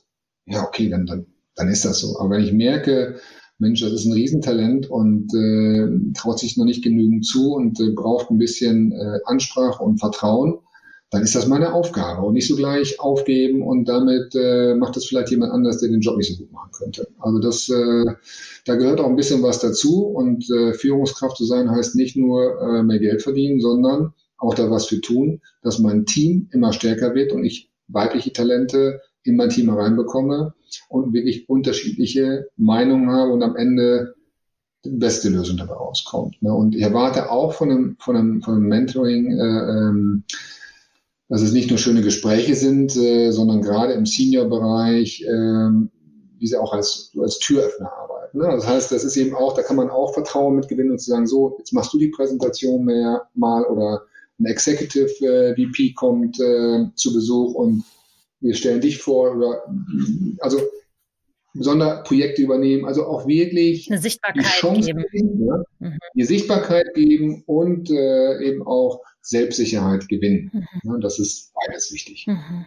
[0.47, 1.27] ja, okay, dann, dann,
[1.57, 2.21] dann ist das so.
[2.21, 3.17] Aber wenn ich merke,
[3.59, 7.91] Mensch, das ist ein Riesentalent und äh, traut sich noch nicht genügend zu und äh,
[7.91, 10.61] braucht ein bisschen äh, Ansprache und Vertrauen,
[11.11, 15.07] dann ist das meine Aufgabe und nicht so gleich aufgeben und damit äh, macht das
[15.07, 17.09] vielleicht jemand anders, der den Job nicht so gut machen könnte.
[17.19, 18.05] Also das, äh,
[18.67, 22.61] da gehört auch ein bisschen was dazu und äh, Führungskraft zu sein heißt nicht nur
[22.61, 27.15] äh, mehr Geld verdienen, sondern auch da was für tun, dass mein Team immer stärker
[27.15, 30.55] wird und ich weibliche Talente in mein Team reinbekomme
[30.91, 34.15] und wirklich unterschiedliche Meinungen habe und am Ende
[34.85, 36.41] die beste Lösung dabei rauskommt.
[36.43, 36.53] Ne?
[36.53, 40.25] Und ich erwarte auch von einem, von einem, von einem Mentoring, äh, ähm,
[41.29, 45.71] dass es nicht nur schöne Gespräche sind, äh, sondern gerade im Senior-Bereich, äh,
[46.39, 48.39] wie sie auch als, als Türöffner arbeiten.
[48.39, 48.45] Ne?
[48.45, 51.27] Das heißt, das ist eben auch, da kann man auch Vertrauen mitgewinnen und zu sagen,
[51.27, 54.03] so, jetzt machst du die Präsentation mehr mal oder
[54.39, 57.85] ein Executive äh, VP kommt äh, zu Besuch und
[58.41, 59.65] wir stellen dich vor oder
[60.39, 60.61] also
[61.55, 65.99] Sonderprojekte übernehmen, also auch wirklich eine Sichtbarkeit die Chance geben, geben ja, mhm.
[66.15, 70.69] die Sichtbarkeit geben und äh, eben auch Selbstsicherheit gewinnen.
[70.83, 71.01] Mhm.
[71.01, 72.27] Das ist beides wichtig.
[72.27, 72.67] Mhm.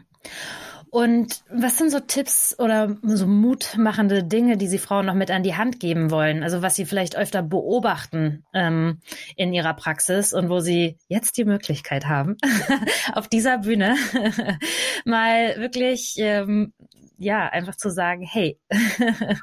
[0.92, 5.42] Und was sind so Tipps oder so mutmachende Dinge, die Sie Frauen noch mit an
[5.42, 6.44] die Hand geben wollen?
[6.44, 9.00] Also was Sie vielleicht öfter beobachten ähm,
[9.38, 12.36] in Ihrer Praxis und wo Sie jetzt die Möglichkeit haben,
[13.14, 13.96] auf dieser Bühne
[15.06, 16.74] mal wirklich ähm,
[17.18, 18.60] ja, einfach zu sagen, hey,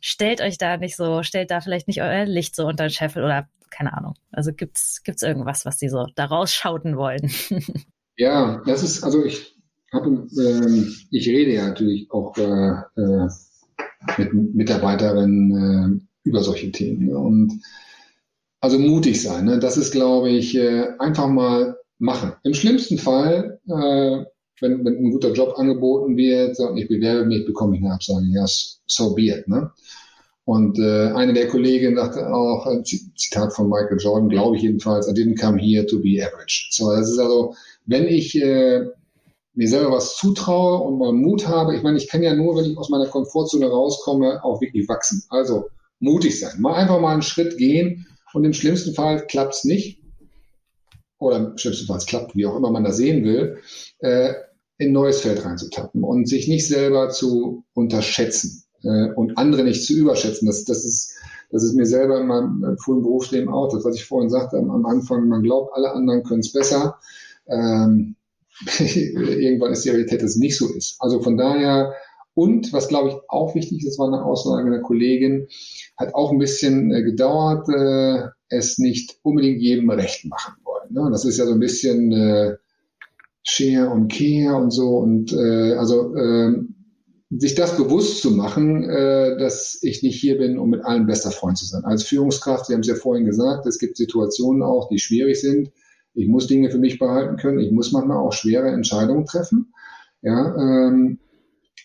[0.00, 3.24] stellt euch da nicht so, stellt da vielleicht nicht euer Licht so unter den Scheffel
[3.24, 4.14] oder keine Ahnung.
[4.30, 7.30] Also gibt's gibt's irgendwas, was die so da rausschauten wollen?
[8.16, 9.56] ja, das ist, also ich
[9.92, 13.28] habe, ähm, ich rede ja natürlich auch äh, äh,
[14.18, 17.06] mit Mitarbeiterinnen äh, über solche Themen.
[17.06, 17.18] Ne?
[17.18, 17.62] Und
[18.60, 19.58] also mutig sein, ne?
[19.58, 22.32] das ist, glaube ich, äh, einfach mal machen.
[22.42, 24.24] Im schlimmsten Fall äh,
[24.60, 28.26] wenn, wenn ein guter Job angeboten wird ich bewerbe mich, bekomme ich eine Absage.
[28.30, 29.48] Ja, so be it.
[29.48, 29.70] Ne?
[30.48, 35.06] Und äh, eine der Kolleginnen sagte auch, ein Zitat von Michael Jordan, glaube ich jedenfalls,
[35.06, 36.68] I didn't come here to be average.
[36.70, 38.86] So, das ist also, wenn ich äh,
[39.52, 42.64] mir selber was zutraue und mal Mut habe, ich meine, ich kann ja nur, wenn
[42.64, 45.22] ich aus meiner Komfortzone rauskomme, auch wirklich wachsen.
[45.28, 45.68] Also
[46.00, 46.58] mutig sein.
[46.62, 50.00] Mal einfach mal einen Schritt gehen und im schlimmsten Fall klappt's nicht.
[51.18, 53.58] Oder im schlimmsten Fall klappt, wie auch immer man das sehen will.
[53.98, 54.32] Äh,
[54.78, 59.84] in ein neues Feld reinzutappen und sich nicht selber zu unterschätzen äh, und andere nicht
[59.84, 60.46] zu überschätzen.
[60.46, 61.14] Das, das, ist,
[61.50, 64.70] das ist mir selber in meinem frühen Berufsleben auch, das, was ich vorhin sagte am,
[64.70, 66.98] am Anfang, man glaubt, alle anderen können es besser.
[67.48, 68.16] Ähm,
[68.78, 70.96] irgendwann ist die Realität, dass es nicht so ist.
[71.00, 71.94] Also von daher,
[72.34, 75.48] und was glaube ich auch wichtig ist, war eine Aussage einer Kollegin,
[75.96, 80.92] hat auch ein bisschen äh, gedauert, äh, es nicht unbedingt jedem recht machen wollen.
[80.92, 81.08] Ne?
[81.10, 82.56] Das ist ja so ein bisschen äh,
[83.42, 86.52] Share und Care und so und äh, also äh,
[87.30, 91.30] sich das bewusst zu machen, äh, dass ich nicht hier bin, um mit allen bester
[91.30, 91.84] Freund zu sein.
[91.84, 95.70] Als Führungskraft, Sie haben es ja vorhin gesagt, es gibt Situationen auch, die schwierig sind.
[96.14, 97.60] Ich muss Dinge für mich behalten können.
[97.60, 99.72] Ich muss manchmal auch schwere Entscheidungen treffen.
[100.22, 101.18] Ja, ähm,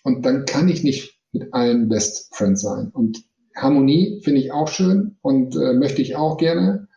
[0.04, 2.90] und dann kann ich nicht mit allen Best Friends sein.
[2.94, 3.24] Und
[3.56, 6.88] Harmonie finde ich auch schön und äh, möchte ich auch gerne.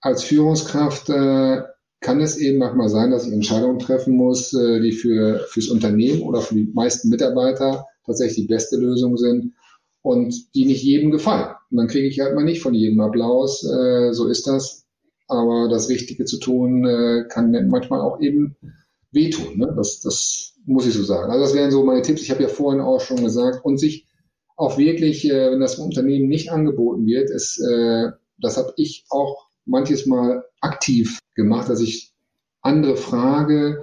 [0.00, 1.62] Als Führungskraft äh,
[2.02, 6.22] kann es eben manchmal sein, dass ich Entscheidungen treffen muss, äh, die für fürs Unternehmen
[6.22, 9.54] oder für die meisten Mitarbeiter tatsächlich die beste Lösung sind
[10.02, 11.54] und die nicht jedem gefallen.
[11.70, 14.84] Und dann kriege ich halt mal nicht von jedem Applaus, äh, so ist das.
[15.28, 18.56] Aber das Richtige zu tun äh, kann manchmal auch eben
[19.12, 19.56] wehtun.
[19.56, 19.72] Ne?
[19.76, 21.30] Das, das muss ich so sagen.
[21.30, 22.22] Also das wären so meine Tipps.
[22.22, 24.06] Ich habe ja vorhin auch schon gesagt und sich
[24.56, 27.60] auch wirklich, wenn das Unternehmen nicht angeboten wird, ist,
[28.38, 32.12] das habe ich auch manches Mal aktiv gemacht, dass ich
[32.62, 33.82] andere frage,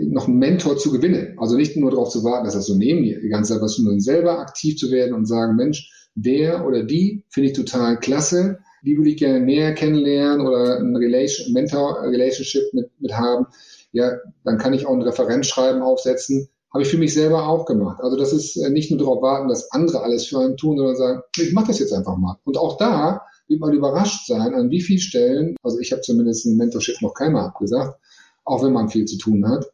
[0.00, 1.38] noch einen Mentor zu gewinnen.
[1.38, 4.40] Also nicht nur darauf zu warten, dass das so mir die ganze Zeit, sondern selber
[4.40, 9.10] aktiv zu werden und sagen, Mensch, der oder die finde ich total klasse, die würde
[9.10, 13.46] ich gerne näher kennenlernen oder ein Relation, Mentor-Relationship mit, mit haben.
[13.92, 14.12] Ja,
[14.44, 18.00] dann kann ich auch ein Referenzschreiben aufsetzen, habe ich für mich selber auch gemacht.
[18.02, 20.96] Also das ist äh, nicht nur darauf warten, dass andere alles für einen tun, sondern
[20.96, 22.36] sagen, ich mache das jetzt einfach mal.
[22.44, 26.56] Und auch da man überrascht sein, an wie vielen Stellen, also ich habe zumindest ein
[26.56, 27.98] Mentorship noch keiner abgesagt,
[28.44, 29.66] auch wenn man viel zu tun hat,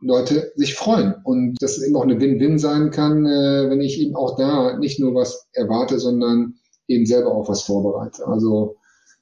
[0.00, 4.00] Leute sich freuen und dass es eben auch eine Win-Win sein kann, äh, wenn ich
[4.00, 6.54] eben auch da nicht nur was erwarte, sondern
[6.88, 8.26] eben selber auch was vorbereite.
[8.26, 8.76] Also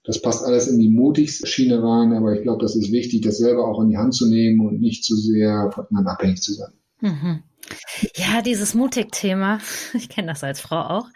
[0.05, 3.39] das passt alles in die mutigste Schiene rein, aber ich glaube, das ist wichtig, das
[3.39, 6.73] selber auch in die Hand zu nehmen und nicht zu sehr voneinander abhängig zu sein.
[7.01, 7.42] Mhm.
[8.14, 9.61] Ja, dieses Mutig-Thema,
[9.94, 11.09] ich kenne das als Frau auch,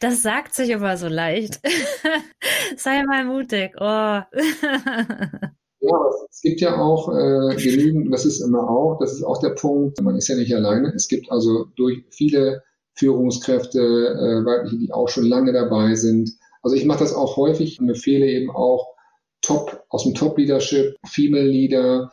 [0.00, 1.60] das sagt sich aber so leicht.
[2.76, 3.74] Sei mal mutig.
[3.78, 4.20] Oh.
[5.82, 9.50] Ja, es gibt ja auch äh, genügend, das ist immer auch, das ist auch der
[9.50, 10.92] Punkt, man ist ja nicht alleine.
[10.94, 12.62] Es gibt also durch viele
[12.92, 16.36] Führungskräfte, äh, weibliche, die auch schon lange dabei sind.
[16.60, 18.88] Also ich mache das auch häufig und empfehle eben auch
[19.40, 22.12] Top, aus dem Top-Leadership, Female Leader,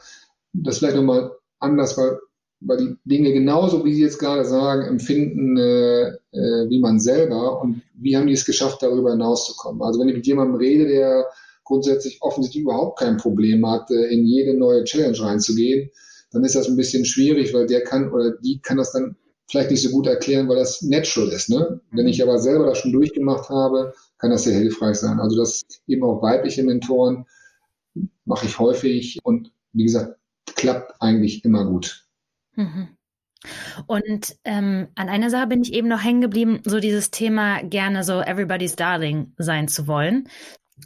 [0.53, 2.19] das vielleicht nochmal anders, weil,
[2.59, 7.61] weil die Dinge genauso, wie Sie jetzt gerade sagen, empfinden äh, äh, wie man selber
[7.61, 9.81] und wie haben die es geschafft, darüber hinauszukommen.
[9.81, 11.27] Also wenn ich mit jemandem rede, der
[11.63, 15.91] grundsätzlich offensichtlich überhaupt kein Problem hat, äh, in jede neue Challenge reinzugehen,
[16.31, 19.15] dann ist das ein bisschen schwierig, weil der kann oder die kann das dann
[19.49, 21.49] vielleicht nicht so gut erklären, weil das natural ist.
[21.49, 21.79] Ne?
[21.91, 25.19] Wenn ich aber selber das schon durchgemacht habe, kann das sehr hilfreich sein.
[25.19, 27.25] Also das eben auch weibliche Mentoren
[28.25, 30.17] mache ich häufig und wie gesagt,
[30.55, 32.06] klappt eigentlich immer gut.
[32.57, 32.89] Mhm.
[33.85, 38.03] Und ähm, an einer Sache bin ich eben noch hängen geblieben, so dieses Thema gerne
[38.03, 40.27] so Everybody's Darling sein zu wollen.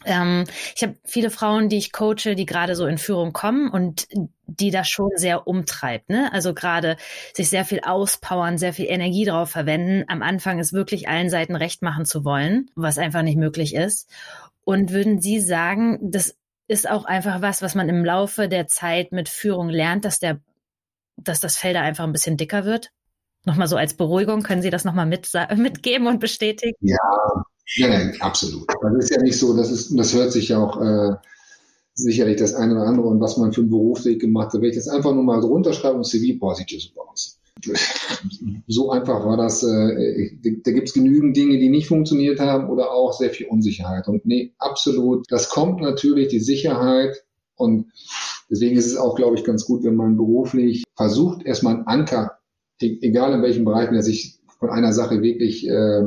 [0.05, 0.45] Ähm,
[0.76, 4.07] ich habe viele Frauen, die ich coache, die gerade so in Führung kommen und
[4.45, 6.09] die das schon sehr umtreibt.
[6.09, 6.32] Ne?
[6.32, 6.97] Also gerade
[7.34, 10.05] sich sehr viel auspowern, sehr viel Energie drauf verwenden.
[10.07, 14.09] Am Anfang es wirklich allen Seiten recht machen zu wollen, was einfach nicht möglich ist.
[14.63, 19.11] Und würden Sie sagen, das ist auch einfach was, was man im Laufe der Zeit
[19.11, 20.39] mit Führung lernt, dass der,
[21.24, 22.91] dass das Feld da einfach ein bisschen dicker wird?
[23.45, 26.76] Nochmal so als Beruhigung, können Sie das nochmal mit, mitgeben und bestätigen?
[26.82, 26.97] Ja,
[27.76, 28.67] ja, nein, absolut.
[28.67, 31.15] Das ist ja nicht so, das ist, das hört sich ja auch äh,
[31.93, 34.61] sicherlich das eine oder andere und was man für einen Berufsweg gemacht hat.
[34.61, 37.39] Wenn ich das einfach nur mal drunter schreibe und CV, boah, sieht ja super aus.
[38.67, 39.61] So einfach war das.
[39.61, 44.07] Äh, da gibt es genügend Dinge, die nicht funktioniert haben oder auch sehr viel Unsicherheit.
[44.07, 45.26] Und nee, absolut.
[45.30, 47.24] Das kommt natürlich, die Sicherheit.
[47.55, 47.91] Und
[48.52, 52.38] deswegen ist es auch, glaube ich, ganz gut, wenn man beruflich versucht, erstmal einen Anker,
[52.82, 56.04] e-, egal in welchem Bereich, der sich von einer Sache wirklich äh,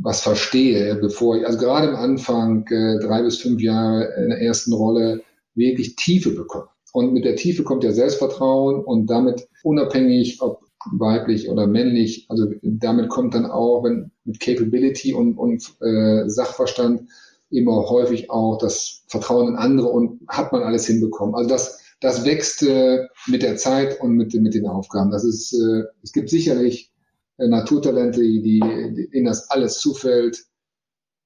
[0.00, 4.40] was verstehe, bevor ich, also gerade am Anfang, äh, drei bis fünf Jahre in der
[4.40, 5.22] ersten Rolle,
[5.54, 6.68] wirklich Tiefe bekomme.
[6.92, 10.62] Und mit der Tiefe kommt ja Selbstvertrauen und damit unabhängig, ob
[10.92, 17.08] weiblich oder männlich, also damit kommt dann auch, wenn mit Capability und, und äh, Sachverstand
[17.50, 21.34] immer häufig auch das Vertrauen in andere und hat man alles hinbekommen.
[21.34, 25.10] Also das, das wächst äh, mit der Zeit und mit, mit den Aufgaben.
[25.10, 26.92] Das ist, äh, es gibt sicherlich
[27.38, 30.44] äh, Naturtalente, die, die, denen das alles zufällt.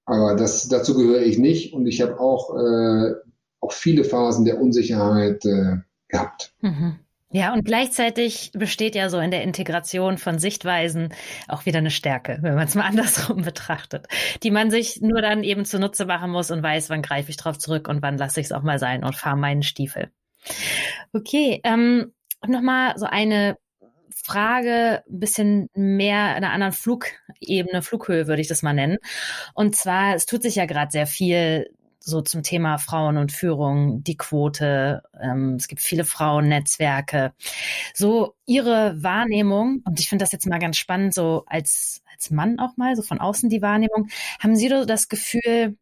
[0.04, 3.14] Aber das, dazu gehöre ich nicht und ich habe auch, äh,
[3.60, 5.76] auch viele Phasen der Unsicherheit äh,
[6.08, 6.54] gehabt.
[6.60, 6.98] Mhm.
[7.34, 11.14] Ja, und gleichzeitig besteht ja so in der Integration von Sichtweisen
[11.48, 14.06] auch wieder eine Stärke, wenn man es mal andersrum betrachtet,
[14.42, 17.58] die man sich nur dann eben zunutze machen muss und weiß, wann greife ich drauf
[17.58, 20.10] zurück und wann lasse ich es auch mal sein und fahre meinen Stiefel.
[21.14, 22.12] Okay, ähm,
[22.46, 23.56] nochmal so eine
[24.14, 28.98] Frage ein bisschen mehr einer anderen Flugebene, Flughöhe würde ich das mal nennen.
[29.54, 31.70] Und zwar, es tut sich ja gerade sehr viel
[32.04, 35.02] so zum Thema Frauen und Führung, die Quote.
[35.20, 37.32] Ähm, es gibt viele Frauennetzwerke.
[37.94, 42.58] So Ihre Wahrnehmung, und ich finde das jetzt mal ganz spannend, so als, als Mann
[42.58, 44.08] auch mal, so von außen die Wahrnehmung.
[44.40, 45.76] Haben Sie so das Gefühl,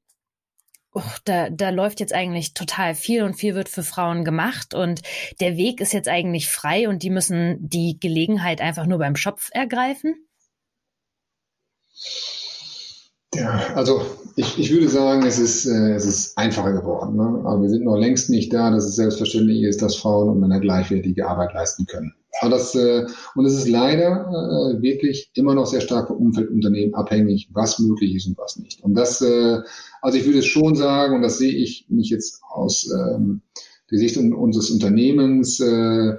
[0.93, 5.03] oh, da, da läuft jetzt eigentlich total viel und viel wird für Frauen gemacht und
[5.41, 9.51] der Weg ist jetzt eigentlich frei und die müssen die Gelegenheit einfach nur beim Schopf
[9.53, 10.17] ergreifen?
[13.35, 14.03] Ja, also
[14.37, 17.17] ich, ich würde sagen, es ist, äh, es ist einfacher geworden.
[17.17, 17.43] Ne?
[17.45, 20.61] Aber wir sind noch längst nicht da, dass es selbstverständlich ist, dass Frauen und Männer
[20.61, 22.15] gleichwertige Arbeit leisten können.
[22.41, 26.95] Aber das, äh, und es ist leider äh, wirklich immer noch sehr stark vom Umfeldunternehmen
[26.95, 28.83] abhängig, was möglich ist und was nicht.
[28.83, 29.59] Und das, äh,
[30.01, 33.43] also ich würde schon sagen, und das sehe ich nicht jetzt aus ähm,
[33.91, 36.15] der Sicht unseres Unternehmens, äh,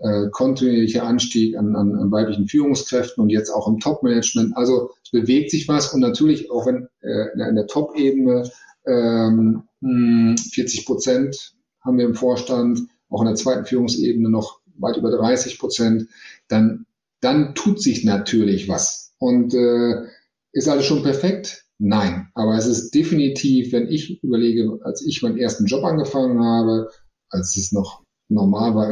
[0.00, 4.56] äh, kontinuierlicher Anstieg an, an, an weiblichen Führungskräften und jetzt auch im Top-Management.
[4.56, 8.50] Also es bewegt sich was und natürlich auch wenn äh, in der Top-Ebene
[8.86, 15.10] ähm, 40 Prozent haben wir im Vorstand, auch in der zweiten Führungsebene noch weit über
[15.10, 16.08] 30 Prozent,
[16.48, 16.86] dann,
[17.20, 19.12] dann tut sich natürlich was.
[19.18, 20.06] Und äh,
[20.52, 21.66] ist alles schon perfekt?
[21.78, 22.28] Nein.
[22.34, 26.90] Aber es ist definitiv, wenn ich überlege, als ich meinen ersten Job angefangen habe,
[27.30, 28.90] als es noch normal war,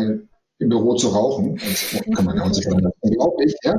[0.58, 1.56] im Büro zu rauchen.
[1.56, 3.78] Das kann man ja heutzutage unglaublich, ja.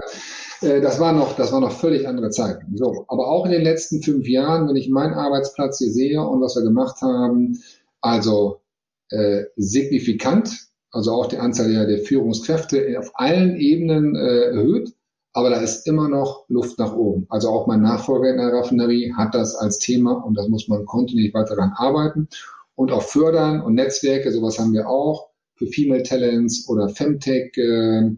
[0.61, 2.75] Äh, das war noch, das war noch völlig andere Zeiten.
[2.77, 3.05] So.
[3.07, 6.55] Aber auch in den letzten fünf Jahren, wenn ich meinen Arbeitsplatz hier sehe und was
[6.55, 7.59] wir gemacht haben,
[8.01, 8.61] also
[9.09, 14.93] äh, signifikant, also auch die Anzahl der, der Führungskräfte auf allen Ebenen äh, erhöht.
[15.33, 17.27] Aber da ist immer noch Luft nach oben.
[17.29, 20.85] Also auch mein Nachfolger in der Raffinerie hat das als Thema und das muss man
[20.85, 22.27] kontinuierlich weiter daran arbeiten
[22.75, 25.28] und auch fördern und Netzwerke, sowas haben wir auch
[25.59, 28.09] für Female Talents oder Femtech, äh,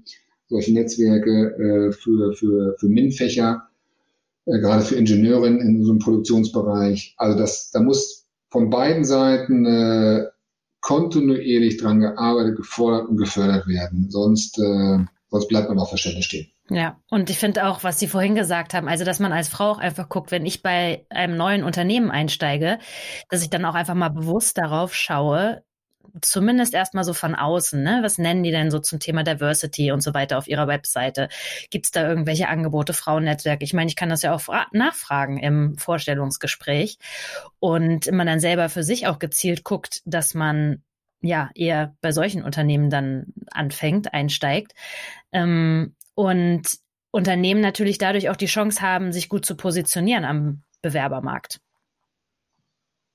[0.48, 3.64] solche Netzwerke äh, für, für, für MINT-Fächer,
[4.46, 7.16] äh, gerade für Ingenieurinnen in unserem Produktionsbereich.
[7.18, 10.28] Also das, da muss von beiden Seiten äh,
[10.82, 14.10] kontinuierlich dran gearbeitet, gefordert und gefördert werden.
[14.10, 16.48] Sonst, äh, sonst bleibt man auf der Stelle stehen.
[16.70, 19.72] Ja, und ich finde auch, was Sie vorhin gesagt haben, also dass man als Frau
[19.72, 22.80] auch einfach guckt, wenn ich bei einem neuen Unternehmen einsteige,
[23.30, 25.64] dass ich dann auch einfach mal bewusst darauf schaue,
[26.22, 28.00] zumindest erstmal so von außen, ne?
[28.04, 31.30] Was nennen die denn so zum Thema Diversity und so weiter auf ihrer Webseite?
[31.70, 33.64] Gibt es da irgendwelche Angebote, Frauennetzwerk?
[33.64, 36.98] Ich meine, ich kann das ja auch nachfragen im Vorstellungsgespräch
[37.60, 40.84] und man dann selber für sich auch gezielt guckt, dass man
[41.22, 44.74] ja eher bei solchen Unternehmen dann anfängt, einsteigt.
[45.32, 46.68] Ähm, und
[47.12, 51.60] Unternehmen natürlich dadurch auch die Chance haben, sich gut zu positionieren am Bewerbermarkt.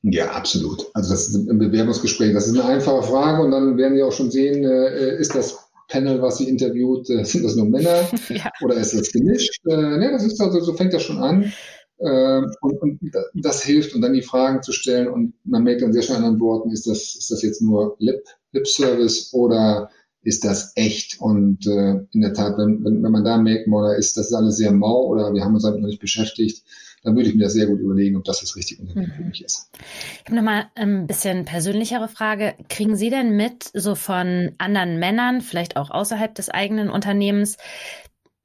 [0.08, 0.86] Ja, absolut.
[0.94, 4.12] Also das ist im Bewerbungsgespräch, das ist eine einfache Frage und dann werden Sie auch
[4.12, 8.50] schon sehen, äh, ist das Panel, was Sie interviewt, äh, sind das nur Männer ja.
[8.62, 9.60] oder ist das gemischt?
[9.66, 11.52] Äh, ne, das ist also, so fängt das schon an.
[11.98, 13.00] Äh, und, und
[13.34, 16.38] das hilft und dann die Fragen zu stellen und man merkt dann sehr schnell an
[16.38, 19.90] Worten, ist das, ist das jetzt nur Lip, Lip Service oder
[20.22, 21.20] ist das echt?
[21.20, 24.56] Und äh, in der Tat, wenn, wenn, wenn man da merkt, oder ist das alles
[24.56, 26.62] sehr mau oder wir haben uns damit noch nicht beschäftigt,
[27.06, 29.16] dann würde ich mir das sehr gut überlegen, ob das das richtige Unternehmen mhm.
[29.16, 29.70] für mich ist.
[30.18, 32.54] Ich habe nochmal ein bisschen persönlichere Frage.
[32.68, 37.58] Kriegen Sie denn mit, so von anderen Männern, vielleicht auch außerhalb des eigenen Unternehmens,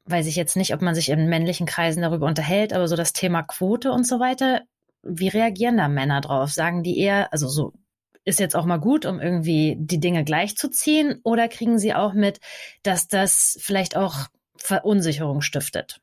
[0.06, 3.14] weiß ich jetzt nicht, ob man sich in männlichen Kreisen darüber unterhält, aber so das
[3.14, 4.62] Thema Quote und so weiter,
[5.02, 6.52] wie reagieren da Männer drauf?
[6.52, 7.74] Sagen die eher, also so
[8.26, 11.20] ist jetzt auch mal gut, um irgendwie die Dinge gleichzuziehen?
[11.24, 12.40] Oder kriegen Sie auch mit,
[12.84, 16.00] dass das vielleicht auch Verunsicherung stiftet?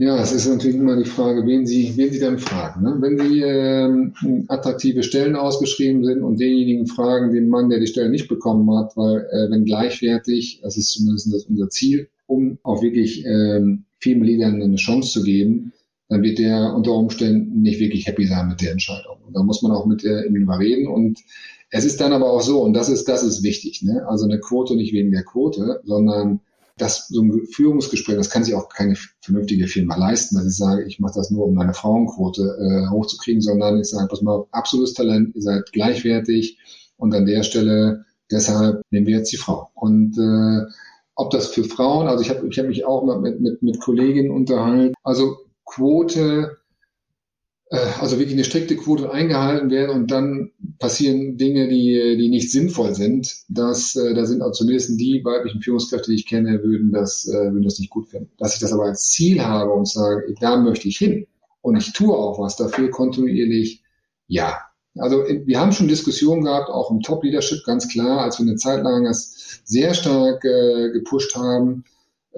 [0.00, 2.84] Ja, es ist natürlich immer die Frage, wen Sie, wen Sie dann fragen.
[2.84, 2.96] Ne?
[3.00, 8.08] Wenn Sie ähm, attraktive Stellen ausgeschrieben sind und denjenigen fragen, den Mann, der die Stelle
[8.08, 12.80] nicht bekommen hat, weil äh, wenn gleichwertig, das ist zumindest das unser Ziel, um auch
[12.80, 15.72] wirklich ähm, vielen Leadern eine Chance zu geben,
[16.08, 19.16] dann wird der unter Umständen nicht wirklich happy sein mit der Entscheidung.
[19.26, 20.86] Und da muss man auch mit der ihm reden.
[20.86, 21.18] Und
[21.70, 24.06] es ist dann aber auch so, und das ist, das ist wichtig, ne?
[24.08, 26.38] also eine Quote nicht wegen der Quote, sondern
[26.78, 30.84] das, so ein Führungsgespräch, das kann sich auch keine vernünftige Firma leisten, dass ich sage,
[30.84, 34.94] ich mache das nur, um meine Frauenquote äh, hochzukriegen, sondern ich sage, pass mal, absolutes
[34.94, 36.58] Talent, ihr seid gleichwertig
[36.96, 39.70] und an der Stelle deshalb nehmen wir jetzt die Frau.
[39.74, 40.70] Und äh,
[41.14, 44.30] ob das für Frauen, also ich habe ich hab mich auch mit, mit, mit Kolleginnen
[44.30, 46.58] unterhalten, also Quote,
[47.70, 52.94] also wirklich eine strikte Quote eingehalten werden und dann passieren Dinge, die, die nicht sinnvoll
[52.94, 53.34] sind.
[53.48, 57.52] Das, äh, da sind auch zumindest die weiblichen Führungskräfte, die ich kenne, würden das, äh,
[57.52, 58.30] würden das nicht gut finden.
[58.38, 61.26] Dass ich das aber als Ziel habe und sage, da möchte ich hin
[61.60, 63.82] und ich tue auch was dafür kontinuierlich,
[64.26, 64.58] ja.
[64.96, 68.82] Also wir haben schon Diskussionen gehabt, auch im Top-Leadership ganz klar, als wir eine Zeit
[68.82, 71.84] lang das sehr stark äh, gepusht haben,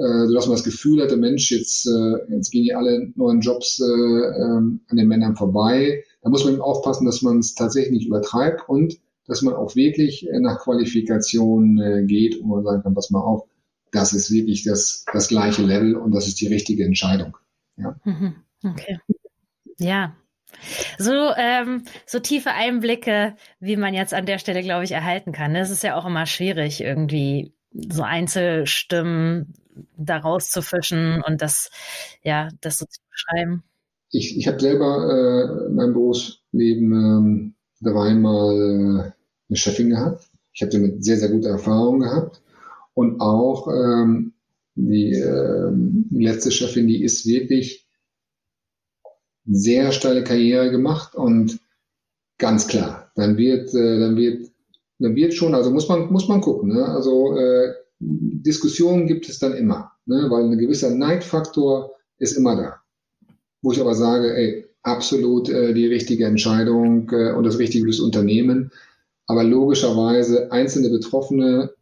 [0.01, 3.81] äh, sodass man das Gefühl hatte, Mensch, jetzt, äh, jetzt gehen die alle neuen Jobs
[3.81, 6.03] äh, ähm, an den Männern vorbei.
[6.23, 9.77] Da muss man eben aufpassen, dass man es tatsächlich nicht übertreibt und dass man auch
[9.77, 13.45] wirklich äh, nach Qualifikation äh, geht und man sagen kann, pass mal auf,
[13.93, 17.37] das ist wirklich das, das gleiche Level und das ist die richtige Entscheidung.
[17.77, 17.95] Ja.
[18.05, 18.37] Mhm.
[18.63, 18.99] Okay.
[19.79, 20.15] Ja,
[20.99, 25.55] so, ähm, so tiefe Einblicke, wie man jetzt an der Stelle, glaube ich, erhalten kann.
[25.55, 29.55] Das ist ja auch immer schwierig, irgendwie so Einzelstimmen
[29.97, 31.71] da rauszufischen und das,
[32.23, 33.63] ja, das so zu beschreiben?
[34.11, 37.55] Ich, ich habe selber äh, in meinem Berufsleben ähm,
[37.85, 39.13] einmal äh,
[39.49, 40.29] eine Chefin gehabt.
[40.53, 42.43] Ich habe damit sehr, sehr gute Erfahrungen gehabt.
[42.95, 44.35] Und auch ähm,
[44.75, 45.71] die, äh,
[46.11, 47.87] letzte Chefin, die ist wirklich
[49.47, 51.61] sehr steile Karriere gemacht und
[52.39, 54.50] ganz klar, dann wird, äh, dann wird,
[55.01, 56.85] dann wird schon, also muss man, muss man gucken, ne?
[56.85, 60.27] Also äh, Diskussionen gibt es dann immer, ne?
[60.31, 62.77] weil ein gewisser Neidfaktor ist immer da.
[63.63, 68.01] Wo ich aber sage, ey, absolut äh, die richtige Entscheidung äh, und das Richtige fürs
[68.01, 68.73] Unternehmen.
[69.27, 71.75] Aber logischerweise einzelne Betroffene,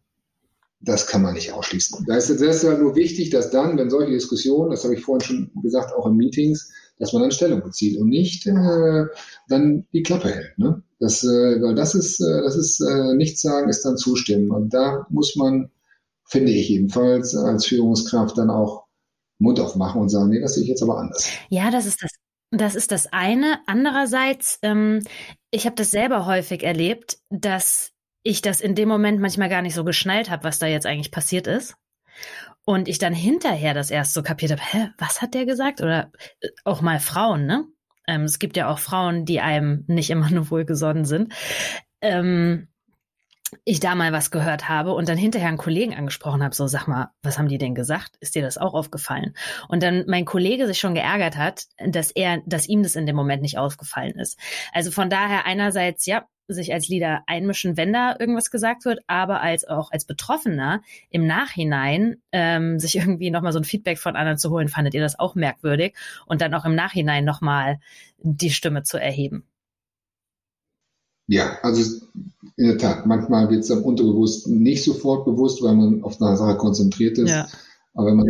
[0.81, 2.05] das kann man nicht ausschließen.
[2.07, 5.25] Da ist es halt nur wichtig, dass dann, wenn solche Diskussionen, das habe ich vorhin
[5.25, 9.05] schon gesagt, auch in Meetings, dass man dann Stellung bezieht und nicht äh,
[9.49, 10.59] dann die Klappe hält.
[10.59, 10.83] Ne?
[10.99, 14.51] Das, äh, weil das ist, äh, das ist äh, nichts sagen, ist dann zustimmen.
[14.51, 15.71] Und da muss man,
[16.25, 18.87] finde ich jedenfalls, als Führungskraft dann auch
[19.39, 21.29] Mund aufmachen und sagen, nee, das sehe ich jetzt aber anders.
[21.49, 22.11] Ja, das ist das
[22.51, 23.61] das ist das eine.
[23.67, 25.05] Andererseits, ähm,
[25.51, 27.93] ich habe das selber häufig erlebt, dass
[28.23, 31.11] ich das in dem Moment manchmal gar nicht so geschnallt habe, was da jetzt eigentlich
[31.11, 31.77] passiert ist.
[32.69, 35.81] Und ich dann hinterher das erst so kapiert habe, hä, was hat der gesagt?
[35.81, 37.65] Oder äh, auch mal Frauen, ne?
[38.07, 41.33] Ähm, es gibt ja auch Frauen, die einem nicht immer nur wohlgesonnen sind.
[42.03, 42.69] Ähm,
[43.65, 46.87] ich da mal was gehört habe und dann hinterher einen Kollegen angesprochen habe, so sag
[46.89, 48.17] mal, was haben die denn gesagt?
[48.21, 49.33] Ist dir das auch aufgefallen?
[49.69, 53.17] Und dann mein Kollege sich schon geärgert hat, dass er, dass ihm das in dem
[53.17, 54.39] Moment nicht aufgefallen ist.
[54.75, 59.43] Also von daher einerseits, ja, sich als Leader einmischen, wenn da irgendwas gesagt wird, aber
[59.43, 64.39] als auch als Betroffener im Nachhinein ähm, sich irgendwie nochmal so ein Feedback von anderen
[64.39, 65.95] zu holen, fandet ihr das auch merkwürdig
[66.27, 67.81] und dann auch im Nachhinein nochmal
[68.19, 69.45] die Stimme zu erheben.
[71.27, 72.01] Ja, also
[72.57, 76.37] in der Tat, manchmal wird es dann unterbewusst nicht sofort bewusst, weil man auf eine
[76.37, 77.31] Sache konzentriert ist.
[77.31, 77.47] Ja.
[77.95, 78.29] Aber wenn man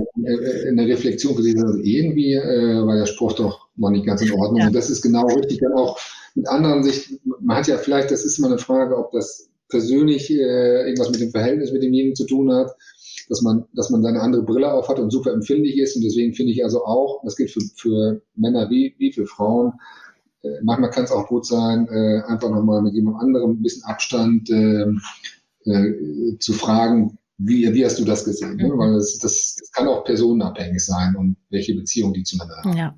[0.68, 4.22] in der Reflexion gesehen hat, also irgendwie äh, war der Spruch doch noch nicht ganz
[4.22, 4.60] in Ordnung.
[4.60, 4.66] Ja.
[4.68, 5.98] Und das ist genau richtig dann auch
[6.34, 10.30] mit anderen sich, man hat ja vielleicht, das ist immer eine Frage, ob das persönlich
[10.30, 12.70] äh, irgendwas mit dem Verhältnis mit demjenigen zu tun hat,
[13.28, 15.96] dass man, dass man seine andere Brille auf hat und super empfindlich ist.
[15.96, 19.72] Und deswegen finde ich also auch, das gilt für, für Männer wie, wie für Frauen,
[20.42, 23.84] äh, manchmal kann es auch gut sein, äh, einfach nochmal mit jemand anderem ein bisschen
[23.84, 24.86] Abstand äh,
[25.64, 28.56] äh, zu fragen, wie, wie hast du das gesehen?
[28.56, 28.70] Ne?
[28.76, 32.76] Weil das, das, das kann auch personenabhängig sein und welche Beziehung die zueinander haben.
[32.76, 32.94] Ja.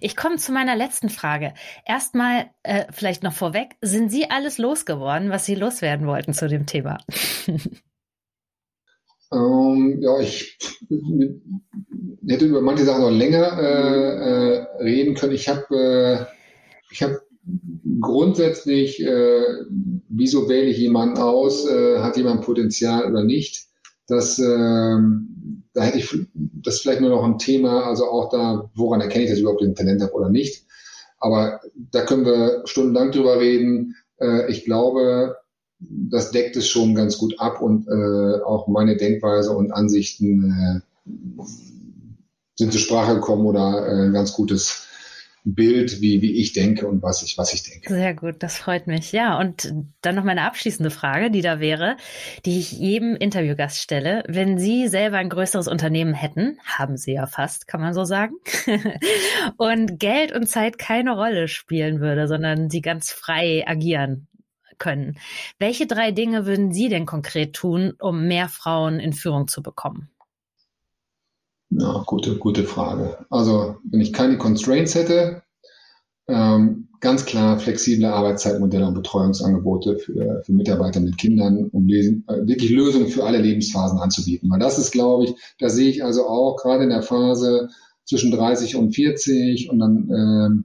[0.00, 1.52] Ich komme zu meiner letzten Frage.
[1.84, 6.66] Erstmal äh, vielleicht noch vorweg, sind Sie alles losgeworden, was Sie loswerden wollten zu dem
[6.66, 6.98] Thema?
[9.32, 10.56] ähm, ja, ich
[12.28, 15.34] hätte über manche Sachen noch länger äh, äh, reden können.
[15.34, 16.26] Ich habe äh,
[16.90, 17.20] ich habe
[18.00, 19.42] grundsätzlich, äh,
[20.08, 23.66] wieso wähle ich jemanden aus, äh, hat jemand Potenzial oder nicht?
[24.06, 24.98] Das, äh,
[25.76, 29.26] da hätte ich, das ist vielleicht nur noch ein Thema, also auch da, woran erkenne
[29.26, 30.64] ich, ich überhaupt ein Talent habe oder nicht?
[31.18, 31.60] Aber
[31.92, 33.94] da können wir stundenlang drüber reden.
[34.18, 35.36] Äh, ich glaube,
[35.78, 41.42] das deckt es schon ganz gut ab und äh, auch meine Denkweise und Ansichten äh,
[42.54, 44.85] sind zur Sprache gekommen oder ein ganz gutes
[45.46, 47.94] Bild, wie, wie ich denke und was ich, was ich denke.
[47.94, 49.12] Sehr gut, das freut mich.
[49.12, 51.96] Ja, und dann noch meine abschließende Frage, die da wäre,
[52.44, 54.24] die ich jedem Interviewgast stelle.
[54.26, 58.34] Wenn Sie selber ein größeres Unternehmen hätten, haben Sie ja fast, kann man so sagen,
[59.56, 64.26] und Geld und Zeit keine Rolle spielen würde, sondern Sie ganz frei agieren
[64.78, 65.16] können.
[65.60, 70.10] Welche drei Dinge würden Sie denn konkret tun, um mehr Frauen in Führung zu bekommen?
[71.70, 73.18] Ja, gute, gute Frage.
[73.30, 75.42] Also, wenn ich keine Constraints hätte,
[76.28, 82.46] ähm, ganz klar flexible Arbeitszeitmodelle und Betreuungsangebote für, für Mitarbeiter mit Kindern, um lesen, äh,
[82.46, 84.50] wirklich Lösungen für alle Lebensphasen anzubieten.
[84.50, 87.68] Weil das ist, glaube ich, da sehe ich also auch gerade in der Phase
[88.04, 90.64] zwischen 30 und 40 und dann, ähm,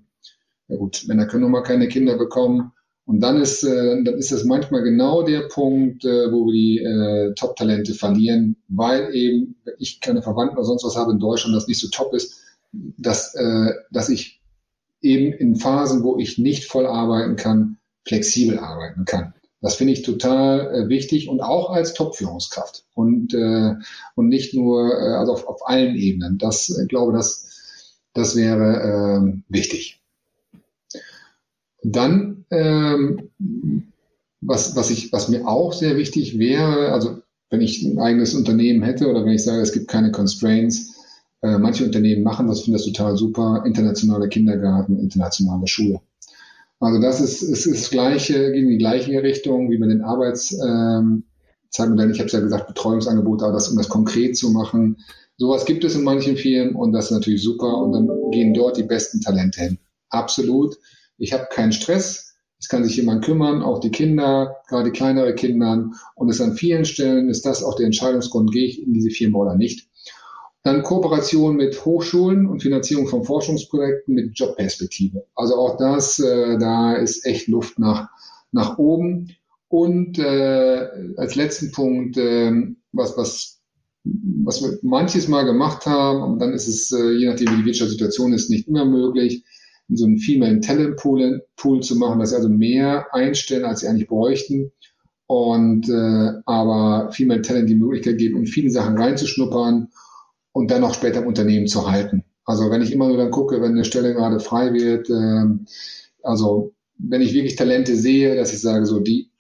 [0.68, 2.72] ja gut, Männer können nun mal keine Kinder bekommen,
[3.12, 6.78] und dann ist, äh, dann ist das manchmal genau der Punkt, äh, wo wir die
[6.80, 11.68] äh, Top-Talente verlieren, weil eben ich keine Verwandten oder sonst was habe in Deutschland, das
[11.68, 12.42] nicht so top ist,
[12.72, 14.42] dass, äh, dass ich
[15.02, 19.34] eben in Phasen, wo ich nicht voll arbeiten kann, flexibel arbeiten kann.
[19.60, 23.74] Das finde ich total äh, wichtig und auch als Top-Führungskraft und, äh,
[24.16, 26.38] und nicht nur äh, also auf, auf allen Ebenen.
[26.38, 27.84] Das äh, glaube das,
[28.14, 30.01] das wäre äh, wichtig.
[31.84, 33.30] Dann, ähm,
[34.42, 38.82] was, was, ich, was mir auch sehr wichtig wäre, also wenn ich ein eigenes Unternehmen
[38.82, 40.96] hätte oder wenn ich sage, es gibt keine Constraints,
[41.42, 46.00] äh, manche Unternehmen machen das, finde das total super, internationale Kindergarten, internationale Schule.
[46.80, 51.24] Also das ist, ist, ist gleiche, geht in die gleiche Richtung wie bei den Arbeitszeitmodellen.
[52.10, 54.98] Ähm, ich habe es ja gesagt, Betreuungsangebote, aber das, um das konkret zu machen.
[55.38, 58.78] Sowas gibt es in manchen Firmen und das ist natürlich super und dann gehen dort
[58.78, 59.78] die besten Talente hin.
[60.10, 60.76] Absolut.
[61.22, 62.36] Ich habe keinen Stress.
[62.60, 65.90] Es kann sich jemand kümmern, auch die Kinder, gerade kleinere Kinder.
[66.16, 69.40] Und es an vielen Stellen ist das auch der Entscheidungsgrund, gehe ich in diese Firma
[69.40, 69.88] oder nicht.
[70.64, 75.26] Dann Kooperation mit Hochschulen und Finanzierung von Forschungsprojekten mit Jobperspektive.
[75.36, 78.10] Also auch das, äh, da ist echt Luft nach,
[78.52, 79.36] nach oben.
[79.70, 82.52] Und äh, als letzten Punkt, äh,
[82.92, 83.60] was, was,
[84.04, 87.66] was wir manches Mal gemacht haben, und dann ist es, äh, je nachdem wie die
[87.66, 89.44] Wirtschaftssituation ist, nicht immer möglich,
[89.94, 93.88] so einen Female Talent Pool, Pool zu machen, dass sie also mehr einstellen, als sie
[93.88, 94.72] eigentlich bräuchten.
[95.28, 99.88] Und äh, aber Female Talent die Möglichkeit geben, in viele Sachen reinzuschnuppern
[100.52, 102.26] und dann auch später im Unternehmen zu halten.
[102.44, 105.46] Also wenn ich immer nur dann gucke, wenn eine Stelle gerade frei wird, äh,
[106.24, 109.32] also wenn ich wirklich Talente sehe, dass ich sage, so die,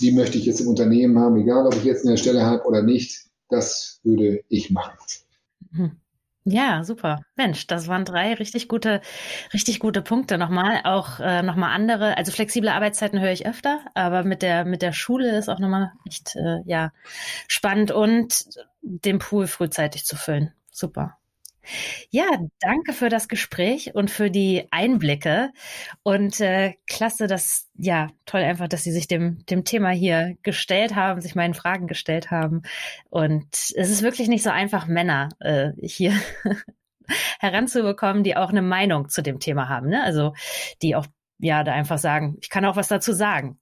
[0.00, 2.82] die möchte ich jetzt im Unternehmen haben, egal ob ich jetzt eine Stelle habe oder
[2.82, 4.92] nicht, das würde ich machen.
[5.70, 6.01] Mhm.
[6.44, 7.20] Ja, super.
[7.36, 9.00] Mensch, das waren drei richtig gute,
[9.54, 10.80] richtig gute Punkte nochmal.
[10.84, 14.92] Auch äh, nochmal andere, also flexible Arbeitszeiten höre ich öfter, aber mit der mit der
[14.92, 16.92] Schule ist auch nochmal echt äh, ja
[17.46, 18.44] spannend und
[18.82, 20.52] den Pool frühzeitig zu füllen.
[20.72, 21.16] Super.
[22.10, 22.26] Ja,
[22.60, 25.50] danke für das Gespräch und für die Einblicke.
[26.02, 30.94] Und äh, klasse, dass, ja, toll einfach, dass Sie sich dem, dem Thema hier gestellt
[30.94, 32.62] haben, sich meinen Fragen gestellt haben.
[33.10, 36.14] Und es ist wirklich nicht so einfach, Männer äh, hier
[37.40, 39.88] heranzubekommen, die auch eine Meinung zu dem Thema haben.
[39.88, 40.02] Ne?
[40.02, 40.34] Also
[40.82, 41.06] die auch,
[41.38, 43.58] ja, da einfach sagen, ich kann auch was dazu sagen.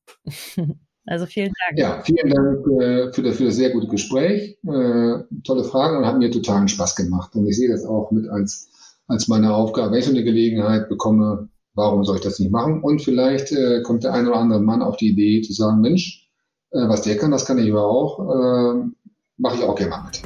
[1.07, 1.79] Also vielen Dank.
[1.79, 4.59] Ja, vielen Dank äh, für, das, für das sehr gute Gespräch.
[4.65, 7.35] Äh, tolle Fragen und haben mir totalen Spaß gemacht.
[7.35, 8.71] Und ich sehe das auch mit als,
[9.07, 9.93] als meine Aufgabe.
[9.93, 12.83] Wenn ich so eine Gelegenheit bekomme, warum soll ich das nicht machen?
[12.83, 16.29] Und vielleicht äh, kommt der ein oder andere Mann auf die Idee zu sagen, Mensch,
[16.71, 18.21] äh, was der kann, das kann ich aber auch.
[18.21, 18.91] Äh,
[19.39, 20.21] Mache ich auch gerne mal mit.